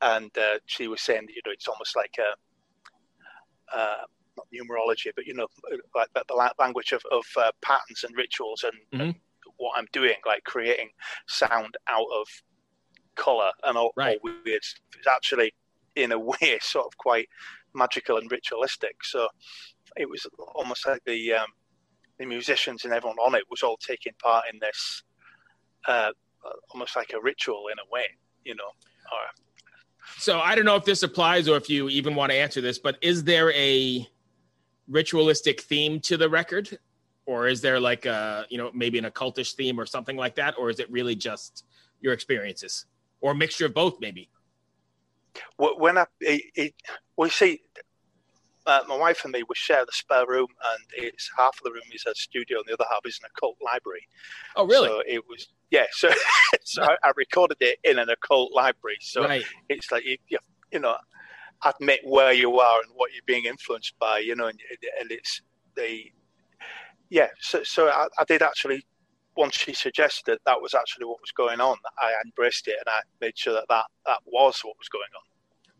And 0.02 0.30
uh, 0.36 0.58
she 0.66 0.88
was 0.88 1.02
saying 1.02 1.26
that, 1.26 1.34
you 1.34 1.42
know, 1.44 1.52
it's 1.52 1.68
almost 1.68 1.94
like 1.96 2.16
a, 2.18 3.76
uh, 3.76 4.04
not 4.36 4.46
numerology, 4.52 5.10
but, 5.14 5.26
you 5.26 5.34
know, 5.34 5.46
like 5.94 6.08
the 6.14 6.52
language 6.58 6.92
of, 6.92 7.02
of 7.12 7.24
uh, 7.36 7.50
patterns 7.62 8.04
and 8.04 8.16
rituals 8.16 8.64
and, 8.64 8.72
mm-hmm. 8.92 9.10
and 9.10 9.14
what 9.58 9.76
I'm 9.76 9.86
doing, 9.92 10.16
like 10.26 10.42
creating 10.44 10.88
sound 11.28 11.76
out 11.88 12.06
of 12.18 12.26
color 13.14 13.50
and 13.64 13.76
all, 13.76 13.92
right. 13.96 14.18
all 14.24 14.30
weird. 14.44 14.62
It's 14.96 15.06
actually, 15.08 15.52
in 15.96 16.12
a 16.12 16.18
way, 16.18 16.58
sort 16.60 16.86
of 16.86 16.96
quite 16.96 17.28
magical 17.74 18.18
and 18.18 18.30
ritualistic. 18.30 19.04
So 19.04 19.28
it 19.96 20.08
was 20.08 20.26
almost 20.54 20.86
like 20.86 21.02
the 21.04 21.34
um, 21.34 21.46
the 22.18 22.26
musicians 22.26 22.84
and 22.84 22.92
everyone 22.92 23.18
on 23.18 23.34
it 23.34 23.44
was 23.50 23.62
all 23.62 23.76
taking 23.76 24.12
part 24.22 24.44
in 24.52 24.58
this, 24.60 25.02
uh, 25.88 26.10
almost 26.72 26.96
like 26.96 27.12
a 27.14 27.20
ritual 27.20 27.64
in 27.72 27.78
a 27.78 27.90
way, 27.90 28.04
you 28.44 28.54
know. 28.54 28.64
Or, 28.64 29.26
so 30.18 30.38
I 30.38 30.54
don't 30.54 30.64
know 30.64 30.76
if 30.76 30.84
this 30.84 31.02
applies 31.02 31.48
or 31.48 31.56
if 31.56 31.70
you 31.70 31.88
even 31.88 32.14
want 32.14 32.30
to 32.30 32.36
answer 32.36 32.60
this, 32.60 32.78
but 32.78 32.98
is 33.00 33.24
there 33.24 33.52
a 33.52 34.06
ritualistic 34.88 35.62
theme 35.62 36.00
to 36.00 36.16
the 36.16 36.28
record? 36.28 36.78
Or 37.26 37.46
is 37.46 37.60
there 37.60 37.78
like 37.78 38.06
a, 38.06 38.44
you 38.50 38.58
know, 38.58 38.70
maybe 38.74 38.98
an 38.98 39.04
occultish 39.04 39.54
theme 39.54 39.78
or 39.78 39.86
something 39.86 40.16
like 40.16 40.34
that? 40.34 40.54
Or 40.58 40.68
is 40.68 40.80
it 40.80 40.90
really 40.90 41.14
just 41.14 41.64
your 42.00 42.12
experiences? 42.12 42.86
or 43.20 43.32
a 43.32 43.34
mixture 43.34 43.66
of 43.66 43.74
both, 43.74 43.98
maybe? 44.00 44.28
When 45.56 45.98
I, 45.98 46.06
it, 46.20 46.42
it, 46.54 46.74
we 47.16 47.30
see, 47.30 47.60
uh, 48.66 48.80
my 48.88 48.96
wife 48.96 49.24
and 49.24 49.32
me, 49.32 49.42
we 49.48 49.54
share 49.54 49.84
the 49.84 49.92
spare 49.92 50.26
room, 50.26 50.48
and 50.72 50.84
it's 51.04 51.30
half 51.36 51.56
of 51.58 51.64
the 51.64 51.70
room 51.70 51.82
is 51.92 52.04
a 52.06 52.14
studio, 52.14 52.58
and 52.58 52.66
the 52.68 52.74
other 52.74 52.84
half 52.90 53.00
is 53.04 53.18
an 53.22 53.30
occult 53.34 53.56
library. 53.64 54.06
Oh, 54.56 54.66
really? 54.66 54.88
So 54.88 55.02
it 55.06 55.26
was, 55.28 55.48
yeah. 55.70 55.86
So, 55.92 56.10
so 56.64 56.82
I, 56.82 56.96
I, 57.02 57.12
recorded 57.16 57.58
it 57.60 57.78
in 57.84 57.98
an 57.98 58.08
occult 58.10 58.52
library. 58.52 58.98
So 59.00 59.24
right. 59.24 59.44
it's 59.68 59.90
like 59.90 60.04
you, 60.04 60.18
you, 60.28 60.38
you, 60.72 60.78
know, 60.78 60.96
admit 61.64 62.00
where 62.04 62.32
you 62.32 62.58
are 62.60 62.80
and 62.80 62.90
what 62.94 63.12
you're 63.12 63.22
being 63.26 63.44
influenced 63.44 63.98
by, 63.98 64.18
you 64.18 64.36
know, 64.36 64.46
and, 64.46 64.58
and 65.00 65.10
it's 65.10 65.42
the, 65.74 66.04
yeah. 67.08 67.28
So, 67.40 67.62
so 67.64 67.88
I, 67.88 68.08
I 68.18 68.24
did 68.24 68.42
actually 68.42 68.84
once 69.36 69.56
she 69.56 69.72
suggested 69.72 70.24
that 70.26 70.40
that 70.46 70.60
was 70.60 70.74
actually 70.74 71.06
what 71.06 71.20
was 71.20 71.32
going 71.32 71.60
on, 71.60 71.76
I 71.98 72.14
embraced 72.24 72.68
it 72.68 72.76
and 72.78 72.88
I 72.88 73.00
made 73.20 73.38
sure 73.38 73.54
that 73.54 73.66
that, 73.68 73.84
that 74.06 74.18
was 74.26 74.60
what 74.62 74.76
was 74.78 74.88
going 74.88 75.02
on. 75.16 75.22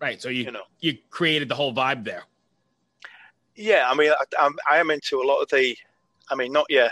Right. 0.00 0.20
So 0.20 0.28
you 0.28 0.44
you 0.44 0.50
know 0.50 0.62
you 0.80 0.96
created 1.10 1.48
the 1.48 1.54
whole 1.54 1.74
vibe 1.74 2.04
there. 2.04 2.24
Yeah, 3.54 3.88
I 3.90 3.94
mean, 3.94 4.10
I, 4.10 4.24
I'm, 4.38 4.56
I 4.70 4.78
am 4.78 4.90
into 4.90 5.20
a 5.20 5.26
lot 5.26 5.42
of 5.42 5.48
the, 5.50 5.76
I 6.30 6.34
mean, 6.34 6.52
not 6.52 6.66
your 6.70 6.88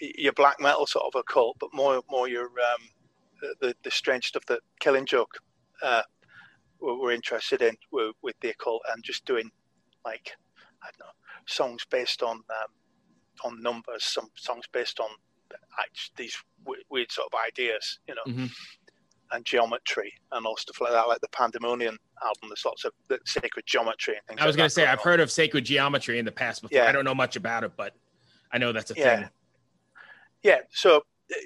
your 0.00 0.32
black 0.32 0.60
metal 0.60 0.86
sort 0.86 1.04
of 1.06 1.18
occult, 1.18 1.56
but 1.60 1.70
more 1.72 2.02
more 2.10 2.28
your 2.28 2.46
um, 2.46 2.88
the 3.60 3.74
the 3.84 3.90
strange 3.90 4.26
stuff 4.26 4.44
that 4.46 4.60
Killing 4.80 5.06
Joke 5.06 5.38
uh, 5.82 6.02
were, 6.80 6.96
were 6.96 7.12
interested 7.12 7.62
in 7.62 7.76
with, 7.92 8.14
with 8.22 8.34
the 8.40 8.50
occult 8.50 8.82
and 8.92 9.04
just 9.04 9.24
doing 9.24 9.50
like 10.04 10.32
I 10.82 10.86
don't 10.86 11.00
know 11.00 11.12
songs 11.46 11.84
based 11.90 12.22
on 12.22 12.36
um, 12.36 12.72
on 13.44 13.62
numbers, 13.62 14.04
some 14.04 14.28
songs 14.34 14.64
based 14.72 15.00
on 15.00 15.08
these 16.16 16.36
weird 16.90 17.10
sort 17.10 17.28
of 17.32 17.38
ideas, 17.46 17.98
you 18.08 18.14
know, 18.14 18.22
mm-hmm. 18.26 18.46
and 19.32 19.44
geometry 19.44 20.12
and 20.32 20.46
all 20.46 20.56
stuff 20.56 20.80
like 20.80 20.92
that, 20.92 21.08
like 21.08 21.20
the 21.20 21.28
Pandemonium 21.28 21.98
album. 22.22 22.48
There's 22.48 22.64
lots 22.64 22.84
of 22.84 22.92
the 23.08 23.18
sacred 23.24 23.66
geometry 23.66 24.16
and 24.16 24.26
things. 24.26 24.40
I 24.40 24.46
was 24.46 24.54
like 24.54 24.58
going 24.58 24.68
to 24.68 24.74
say 24.74 24.86
I've 24.86 24.98
on. 24.98 25.04
heard 25.04 25.20
of 25.20 25.30
sacred 25.30 25.64
geometry 25.64 26.18
in 26.18 26.24
the 26.24 26.32
past 26.32 26.62
before. 26.62 26.78
Yeah. 26.78 26.88
I 26.88 26.92
don't 26.92 27.04
know 27.04 27.14
much 27.14 27.36
about 27.36 27.64
it, 27.64 27.72
but 27.76 27.94
I 28.52 28.58
know 28.58 28.72
that's 28.72 28.90
a 28.90 28.94
yeah. 28.96 29.16
thing. 29.16 29.28
Yeah. 30.42 30.58
So 30.70 31.02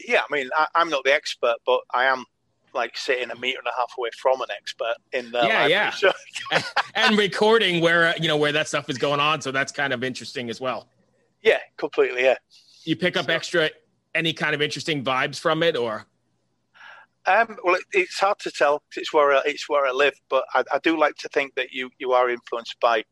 yeah, 0.07 0.21
I 0.29 0.35
mean, 0.35 0.49
I, 0.57 0.67
am 0.81 0.88
not 0.88 1.05
the 1.05 1.12
expert, 1.12 1.57
but 1.67 1.81
I 1.93 2.05
am 2.05 2.25
like 2.75 2.97
sitting 2.97 3.31
a 3.31 3.38
meter 3.38 3.59
and 3.59 3.67
a 3.67 3.79
half 3.79 3.93
away 3.99 4.11
from 4.19 4.41
an 4.41 4.49
expert 4.51 4.95
in 5.12 5.31
the 5.31 5.38
yeah, 5.38 5.62
library. 5.62 5.71
yeah, 5.71 5.91
so. 5.91 6.12
and 6.95 7.19
recording 7.19 7.83
where 7.83 8.15
you 8.19 8.29
know 8.29 8.37
where 8.37 8.53
that 8.53 8.69
stuff 8.69 8.88
is 8.88 8.99
going 8.99 9.21
on. 9.21 9.41
So 9.41 9.51
that's 9.51 9.73
kind 9.73 9.93
of 9.93 10.03
interesting 10.03 10.49
as 10.51 10.61
well. 10.61 10.88
Yeah, 11.43 11.59
completely. 11.77 12.23
Yeah. 12.23 12.37
You 12.85 12.97
pick 12.97 13.17
up 13.17 13.27
so. 13.27 13.33
extra 13.33 13.71
any 14.14 14.33
kind 14.33 14.55
of 14.55 14.62
interesting 14.62 15.05
vibes 15.05 15.38
from 15.38 15.62
it, 15.62 15.77
or? 15.77 16.07
Um, 17.27 17.57
well, 17.62 17.77
it, 17.77 17.85
it's 17.92 18.18
hard 18.18 18.38
to 18.40 18.51
tell. 18.51 18.83
It's 18.96 19.12
where 19.12 19.33
I, 19.33 19.42
it's 19.44 19.68
where 19.68 19.87
I 19.87 19.92
live, 19.92 20.14
but 20.29 20.44
I, 20.55 20.64
I, 20.72 20.79
do 20.81 20.98
like 20.98 21.14
to 21.16 21.29
think 21.29 21.55
that 21.55 21.70
you 21.70 21.90
you 21.98 22.12
are 22.12 22.29
influenced 22.29 22.81
by 22.81 23.05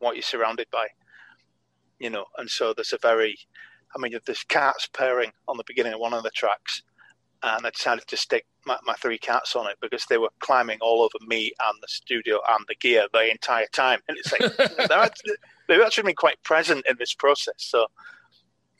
what 0.00 0.16
you're 0.16 0.22
surrounded 0.22 0.66
by, 0.72 0.88
you 2.00 2.10
know. 2.10 2.24
And 2.38 2.50
so 2.50 2.74
there's 2.74 2.92
a 2.92 2.98
very, 3.00 3.38
I 3.94 4.00
mean, 4.00 4.18
there's 4.26 4.42
cats 4.44 4.88
pairing 4.92 5.30
on 5.46 5.56
the 5.56 5.64
beginning 5.66 5.94
of 5.94 6.00
one 6.00 6.14
of 6.14 6.24
the 6.24 6.30
tracks, 6.30 6.82
and 7.44 7.64
I 7.64 7.70
decided 7.70 8.08
to 8.08 8.16
stick 8.16 8.44
my, 8.66 8.76
my 8.84 8.94
three 8.94 9.18
cats 9.18 9.54
on 9.54 9.68
it 9.68 9.76
because 9.80 10.04
they 10.06 10.18
were 10.18 10.30
climbing 10.40 10.78
all 10.80 11.02
over 11.02 11.24
me 11.24 11.52
and 11.64 11.78
the 11.80 11.88
studio 11.88 12.40
and 12.48 12.64
the 12.66 12.74
gear 12.74 13.06
the 13.12 13.30
entire 13.30 13.66
time, 13.72 14.00
and 14.08 14.18
it's 14.18 14.32
like 14.32 14.56
they're 14.88 14.98
actually, 14.98 15.34
they've 15.68 15.80
actually 15.80 16.04
been 16.04 16.16
quite 16.16 16.42
present 16.42 16.84
in 16.88 16.96
this 16.98 17.14
process. 17.14 17.54
So 17.58 17.86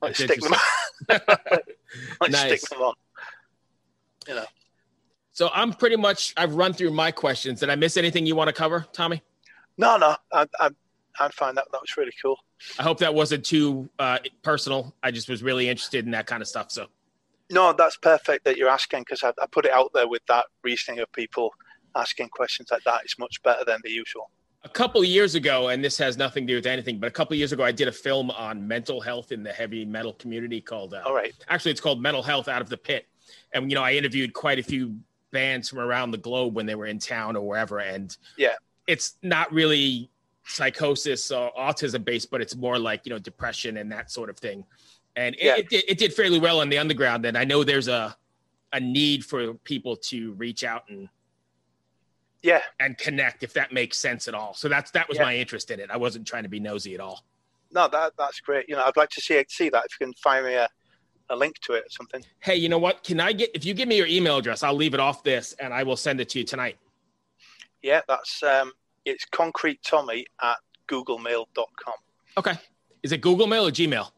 like 0.09 0.17
stick 0.17 0.41
them, 0.41 0.55
like 2.21 2.31
nice. 2.31 2.61
stick 2.61 2.71
them 2.71 2.81
on. 2.81 2.95
You 4.29 4.35
know. 4.35 4.45
So 5.33 5.51
I'm 5.53 5.73
pretty 5.73 5.97
much. 5.97 6.33
I've 6.37 6.55
run 6.55 6.73
through 6.73 6.93
my 6.93 7.11
questions. 7.11 7.61
Did 7.61 7.71
I 7.71 7.75
miss 7.75 7.97
anything 7.97 8.27
you 8.27 8.37
want 8.37 8.49
to 8.49 8.55
cover, 8.55 8.87
Tommy? 8.93 9.23
No, 9.77 9.97
no. 9.97 10.17
I, 10.33 10.47
I, 10.61 10.71
I 11.19 11.29
find 11.31 11.57
that 11.57 11.67
that 11.73 11.81
was 11.81 11.97
really 11.97 12.13
cool. 12.23 12.39
I 12.79 12.83
hope 12.83 12.99
that 12.99 13.15
wasn't 13.15 13.45
too 13.45 13.91
uh, 13.99 14.19
personal. 14.43 14.95
I 15.03 15.11
just 15.11 15.29
was 15.29 15.43
really 15.43 15.69
interested 15.69 16.05
in 16.05 16.13
that 16.13 16.27
kind 16.27 16.41
of 16.41 16.49
stuff. 16.49 16.71
So. 16.71 16.87
No, 17.51 17.73
that's 17.73 17.97
perfect 17.97 18.45
that 18.45 18.57
you're 18.57 18.69
asking 18.69 19.01
because 19.01 19.23
I, 19.23 19.33
I 19.43 19.47
put 19.51 19.67
it 19.67 19.73
out 19.73 19.91
there 19.93 20.09
with 20.09 20.23
that 20.29 20.47
reasoning 20.63 21.01
of 21.01 21.13
people 21.13 21.53
asking 21.95 22.29
questions 22.29 22.71
like 22.71 22.85
that. 22.85 23.03
It's 23.05 23.19
much 23.19 23.43
better 23.43 23.65
than 23.65 23.81
the 23.83 23.91
usual. 23.91 24.31
A 24.65 24.69
couple 24.69 25.05
years 25.05 25.35
ago, 25.35 25.69
and 25.69 25.85
this 25.85 25.99
has 25.99 26.17
nothing 26.17 26.47
to 26.47 26.53
do 26.53 26.57
with 26.57 26.67
anything, 26.67 26.99
but 26.99 27.07
a 27.07 27.11
couple 27.11 27.37
years 27.37 27.53
ago, 27.53 27.63
I 27.63 27.71
did 27.71 27.87
a 27.87 27.93
film 27.93 28.31
on 28.31 28.67
mental 28.67 29.01
health 29.01 29.31
in 29.31 29.43
the 29.43 29.53
heavy 29.53 29.85
metal 29.85 30.15
community 30.15 30.61
called. 30.61 30.95
Uh, 30.95 31.03
All 31.05 31.15
right. 31.15 31.35
Actually, 31.49 31.73
it's 31.73 31.81
called 31.81 32.01
Mental 32.01 32.23
Health 32.23 32.49
Out 32.49 32.63
of 32.63 32.69
the 32.69 32.77
Pit, 32.77 33.07
and 33.53 33.71
you 33.71 33.75
know, 33.75 33.83
I 33.83 33.93
interviewed 33.93 34.33
quite 34.33 34.59
a 34.59 34.63
few 34.63 34.97
bands 35.33 35.69
from 35.69 35.81
around 35.81 36.13
the 36.13 36.19
globe 36.19 36.55
when 36.55 36.65
they 36.65 36.75
were 36.75 36.87
in 36.87 36.99
town 36.99 37.37
or 37.37 37.47
wherever, 37.47 37.81
and 37.81 38.17
yeah, 38.39 38.55
it's 38.87 39.17
not 39.23 39.53
really 39.53 40.11
psychosis 40.47 41.31
or 41.31 41.51
autism 41.59 42.05
based, 42.05 42.31
but 42.31 42.41
it's 42.41 42.57
more 42.57 42.79
like 42.79 43.03
you 43.05 43.11
know 43.11 43.19
depression 43.19 43.77
and 43.77 43.93
that 43.93 44.11
sort 44.11 44.31
of 44.31 44.39
thing. 44.39 44.65
And 45.17 45.35
it, 45.37 45.45
yeah. 45.45 45.57
it, 45.57 45.73
it, 45.73 45.85
it 45.89 45.99
did 45.99 46.13
fairly 46.15 46.39
well 46.39 46.63
in 46.63 46.69
the 46.69 46.79
underground, 46.79 47.27
and 47.27 47.37
I 47.37 47.45
know 47.45 47.65
there's 47.65 47.89
a 47.89 48.17
a 48.75 48.81
need 48.81 49.25
for 49.25 49.55
people 49.55 49.97
to 49.97 50.33
reach 50.33 50.65
out 50.65 50.85
and 50.89 51.09
yeah. 52.45 52.61
and 52.79 52.97
connect 52.99 53.43
if 53.43 53.55
that 53.55 53.73
makes 53.73 53.99
sense 53.99 54.29
at 54.29 54.35
all. 54.35 54.55
So 54.55 54.69
that's 54.69 54.91
that 54.93 55.09
was 55.09 55.17
yeah. 55.17 55.25
my 55.25 55.37
interest 55.37 55.71
in 55.71 55.81
it. 55.81 55.91
I 55.91 55.97
wasn't 55.97 56.27
trying 56.27 56.43
to 56.43 56.49
be 56.49 56.61
nosy 56.61 56.95
at 56.95 57.01
all. 57.01 57.25
No 57.73 57.89
that 57.89 58.13
that's 58.17 58.41
great. 58.41 58.69
You 58.69 58.77
know 58.77 58.83
i'd 58.85 58.97
like 58.97 59.09
to 59.11 59.21
see 59.21 59.43
see 59.49 59.71
that. 59.71 59.85
If 59.87 59.99
you 59.99 60.07
can 60.07 60.15
find 60.15 60.45
me 60.45 60.55
a, 60.55 60.69
a 61.31 61.37
link 61.37 61.59
to 61.63 61.73
it 61.73 61.87
or 61.87 61.91
something. 61.91 62.23
Hey 62.41 62.57
you 62.57 62.69
know 62.69 62.79
what? 62.79 63.03
Can 63.03 63.19
i 63.19 63.33
get 63.33 63.51
if 63.55 63.65
you 63.65 63.75
give 63.75 63.89
me 63.89 63.97
your 63.97 64.07
email 64.07 64.37
address 64.37 64.63
i'll 64.63 64.75
leave 64.75 64.95
it 64.95 65.01
off 65.01 65.25
this 65.25 65.55
and 65.55 65.73
i 65.73 65.83
will 65.83 65.97
send 65.97 66.21
it 66.21 66.29
to 66.31 66.39
you 66.39 66.45
tonight. 66.45 66.77
Yeah 67.83 68.03
that's 68.07 68.43
um 68.43 68.73
it's 69.07 69.25
concrete 69.25 69.83
tommy 69.83 70.27
at 70.43 70.57
googlemail.com 70.87 71.95
okay. 72.37 72.55
Is 73.03 73.13
it 73.13 73.23
google 73.23 73.47
mail 73.47 73.67
or 73.67 73.71
gmail? 73.71 74.11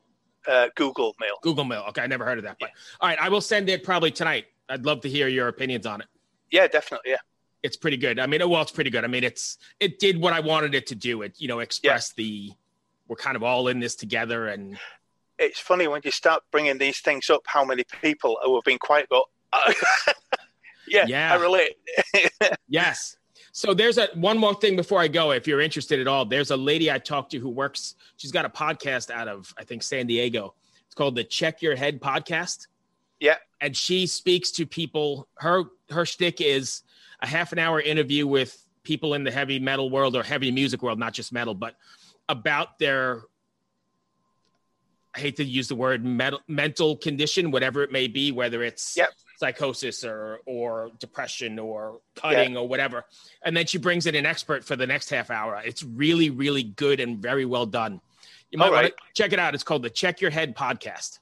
Uh, 0.48 0.68
google 0.76 1.14
mail. 1.20 1.34
Google 1.42 1.64
mail. 1.64 1.84
Okay 1.88 2.02
i 2.02 2.06
never 2.08 2.24
heard 2.24 2.38
of 2.38 2.44
that 2.44 2.56
but 2.58 2.70
all 3.00 3.08
right 3.08 3.18
i 3.20 3.28
will 3.28 3.40
send 3.40 3.68
it 3.68 3.84
probably 3.84 4.10
tonight. 4.10 4.46
I'd 4.68 4.84
love 4.84 5.00
to 5.02 5.08
hear 5.08 5.28
your 5.28 5.46
opinions 5.46 5.86
on 5.86 6.00
it. 6.00 6.08
Yeah 6.50 6.66
definitely 6.66 7.12
yeah 7.12 7.18
it's 7.66 7.76
pretty 7.76 7.96
good. 7.96 8.20
I 8.20 8.26
mean, 8.26 8.48
well, 8.48 8.62
it's 8.62 8.70
pretty 8.70 8.90
good. 8.90 9.05
I 9.05 9.09
mean, 9.09 9.24
it's 9.24 9.59
it 9.81 9.98
did 9.98 10.20
what 10.20 10.33
I 10.33 10.40
wanted 10.40 10.74
it 10.74 10.87
to 10.87 10.94
do. 10.94 11.22
It 11.22 11.35
you 11.37 11.48
know 11.48 11.59
express 11.59 12.14
yeah. 12.16 12.22
the 12.22 12.52
we're 13.09 13.16
kind 13.16 13.37
of 13.37 13.42
all 13.42 13.68
in 13.68 13.81
this 13.81 13.96
together, 13.96 14.46
and 14.46 14.79
it's 15.38 15.59
funny 15.59 15.88
when 15.88 16.00
you 16.05 16.12
start 16.12 16.44
bringing 16.52 16.79
these 16.79 17.00
things 17.00 17.29
up. 17.29 17.42
How 17.46 17.64
many 17.64 17.85
people 18.00 18.38
who 18.44 18.55
have 18.55 18.62
been 18.62 18.79
quiet 18.79 19.09
go, 19.09 19.24
yeah, 20.87 21.07
yeah, 21.09 21.33
I 21.33 21.37
relate. 21.37 21.76
yes. 22.68 23.16
So 23.50 23.74
there's 23.74 23.98
a 23.98 24.09
one 24.14 24.38
more 24.38 24.55
thing 24.55 24.76
before 24.76 25.00
I 25.00 25.09
go. 25.09 25.33
If 25.33 25.48
you're 25.48 25.61
interested 25.61 25.98
at 25.98 26.07
all, 26.07 26.24
there's 26.24 26.52
a 26.52 26.57
lady 26.57 26.90
I 26.90 26.98
talked 26.98 27.33
to 27.33 27.38
who 27.38 27.48
works. 27.48 27.96
She's 28.16 28.31
got 28.31 28.44
a 28.44 28.48
podcast 28.48 29.11
out 29.11 29.26
of 29.26 29.52
I 29.59 29.64
think 29.64 29.83
San 29.83 30.07
Diego. 30.07 30.55
It's 30.87 30.94
called 30.94 31.16
the 31.16 31.24
Check 31.24 31.62
Your 31.62 31.74
Head 31.74 32.00
podcast. 32.00 32.68
Yeah, 33.18 33.37
and 33.61 33.76
she 33.76 34.07
speaks 34.07 34.52
to 34.52 34.66
people. 34.66 35.26
Her 35.35 35.64
her 35.90 36.07
shtick 36.07 36.40
is 36.40 36.83
a 37.20 37.26
half 37.26 37.52
an 37.52 37.59
hour 37.59 37.81
interview 37.81 38.26
with 38.26 38.57
people 38.83 39.14
in 39.14 39.24
the 39.24 39.31
heavy 39.31 39.59
metal 39.59 39.90
world 39.90 40.16
or 40.16 40.22
heavy 40.22 40.50
music 40.50 40.83
world, 40.83 40.98
not 40.98 41.12
just 41.12 41.33
metal, 41.33 41.55
but 41.55 41.76
about 42.29 42.79
their 42.79 43.22
I 45.16 45.20
hate 45.20 45.37
to 45.37 45.44
use 45.44 45.68
the 45.68 45.74
word 45.74 46.05
mental 46.05 46.40
mental 46.46 46.96
condition, 46.96 47.50
whatever 47.50 47.83
it 47.83 47.90
may 47.90 48.07
be, 48.07 48.33
whether 48.33 48.62
it's 48.62 48.96
yep. 48.96 49.11
psychosis 49.38 50.05
or 50.05 50.40
or 50.44 50.90
depression 50.98 51.59
or 51.59 52.00
cutting 52.14 52.52
yep. 52.52 52.61
or 52.61 52.68
whatever. 52.68 53.07
And 53.42 53.57
then 53.57 53.64
she 53.64 53.79
brings 53.79 54.07
in 54.07 54.14
an 54.14 54.26
expert 54.26 54.62
for 54.62 54.76
the 54.76 54.87
next 54.87 55.09
half 55.09 55.31
hour. 55.31 55.61
It's 55.64 55.83
really, 55.83 56.29
really 56.29 56.62
good 56.62 57.00
and 57.00 57.18
very 57.18 57.46
well 57.46 57.64
done. 57.64 58.00
You 58.50 58.59
might 58.59 58.70
want 58.70 58.88
to 58.88 58.94
check 59.14 59.33
it 59.33 59.38
out. 59.38 59.55
It's 59.55 59.64
called 59.64 59.83
the 59.83 59.90
Check 59.90 60.20
Your 60.20 60.31
Head 60.31 60.55
podcast. 60.55 61.18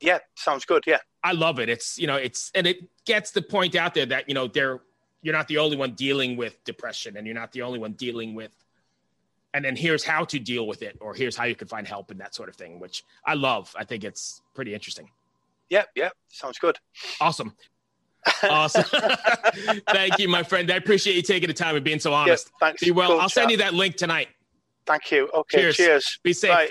Yeah, 0.00 0.18
sounds 0.36 0.64
good. 0.64 0.84
Yeah. 0.86 0.98
I 1.24 1.32
love 1.32 1.58
it. 1.58 1.68
It's 1.68 1.98
you 1.98 2.06
know, 2.06 2.16
it's 2.16 2.52
and 2.54 2.66
it 2.66 2.88
gets 3.04 3.32
the 3.32 3.42
point 3.42 3.74
out 3.74 3.94
there 3.94 4.06
that, 4.06 4.28
you 4.28 4.34
know, 4.34 4.46
they're 4.46 4.80
you're 5.22 5.34
not 5.34 5.48
the 5.48 5.58
only 5.58 5.76
one 5.76 5.92
dealing 5.92 6.36
with 6.36 6.62
depression 6.64 7.16
and 7.16 7.26
you're 7.26 7.34
not 7.34 7.52
the 7.52 7.62
only 7.62 7.78
one 7.78 7.92
dealing 7.92 8.34
with 8.34 8.52
and 9.54 9.64
then 9.64 9.76
here's 9.76 10.02
how 10.02 10.24
to 10.24 10.38
deal 10.38 10.66
with 10.66 10.82
it 10.82 10.96
or 11.00 11.14
here's 11.14 11.36
how 11.36 11.44
you 11.44 11.54
can 11.54 11.68
find 11.68 11.86
help 11.86 12.10
and 12.10 12.20
that 12.20 12.34
sort 12.34 12.48
of 12.48 12.56
thing 12.56 12.78
which 12.78 13.04
i 13.26 13.34
love. 13.34 13.74
I 13.78 13.84
think 13.84 14.04
it's 14.04 14.42
pretty 14.54 14.74
interesting. 14.74 15.10
Yeah 15.70 15.84
yeah 15.94 16.10
sounds 16.28 16.58
good. 16.58 16.78
Awesome. 17.20 17.54
Awesome. 18.42 18.84
Thank 19.88 20.18
you 20.18 20.28
my 20.28 20.42
friend. 20.42 20.70
I 20.70 20.76
appreciate 20.76 21.16
you 21.16 21.22
taking 21.22 21.48
the 21.48 21.54
time 21.54 21.76
and 21.76 21.84
being 21.84 21.98
so 22.00 22.12
honest. 22.12 22.50
yeah, 22.50 22.66
thanks. 22.66 22.82
Be 22.82 22.90
well. 22.90 23.08
Cool 23.08 23.20
i'll 23.20 23.28
chat. 23.28 23.32
send 23.32 23.50
you 23.50 23.56
that 23.58 23.74
link 23.74 23.96
tonight. 23.96 24.28
Thank 24.86 25.10
you. 25.10 25.28
Okay 25.32 25.58
cheers, 25.58 25.76
cheers. 25.76 26.18
be 26.22 26.32
safe. 26.32 26.50
Bye. 26.50 26.70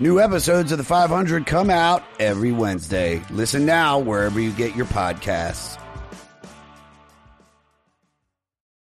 New 0.00 0.18
episodes 0.18 0.72
of 0.72 0.78
The 0.78 0.84
500 0.84 1.46
come 1.46 1.70
out 1.70 2.02
every 2.18 2.50
Wednesday. 2.50 3.22
Listen 3.30 3.64
now 3.64 3.96
wherever 4.00 4.40
you 4.40 4.50
get 4.50 4.74
your 4.74 4.86
podcasts. 4.86 5.80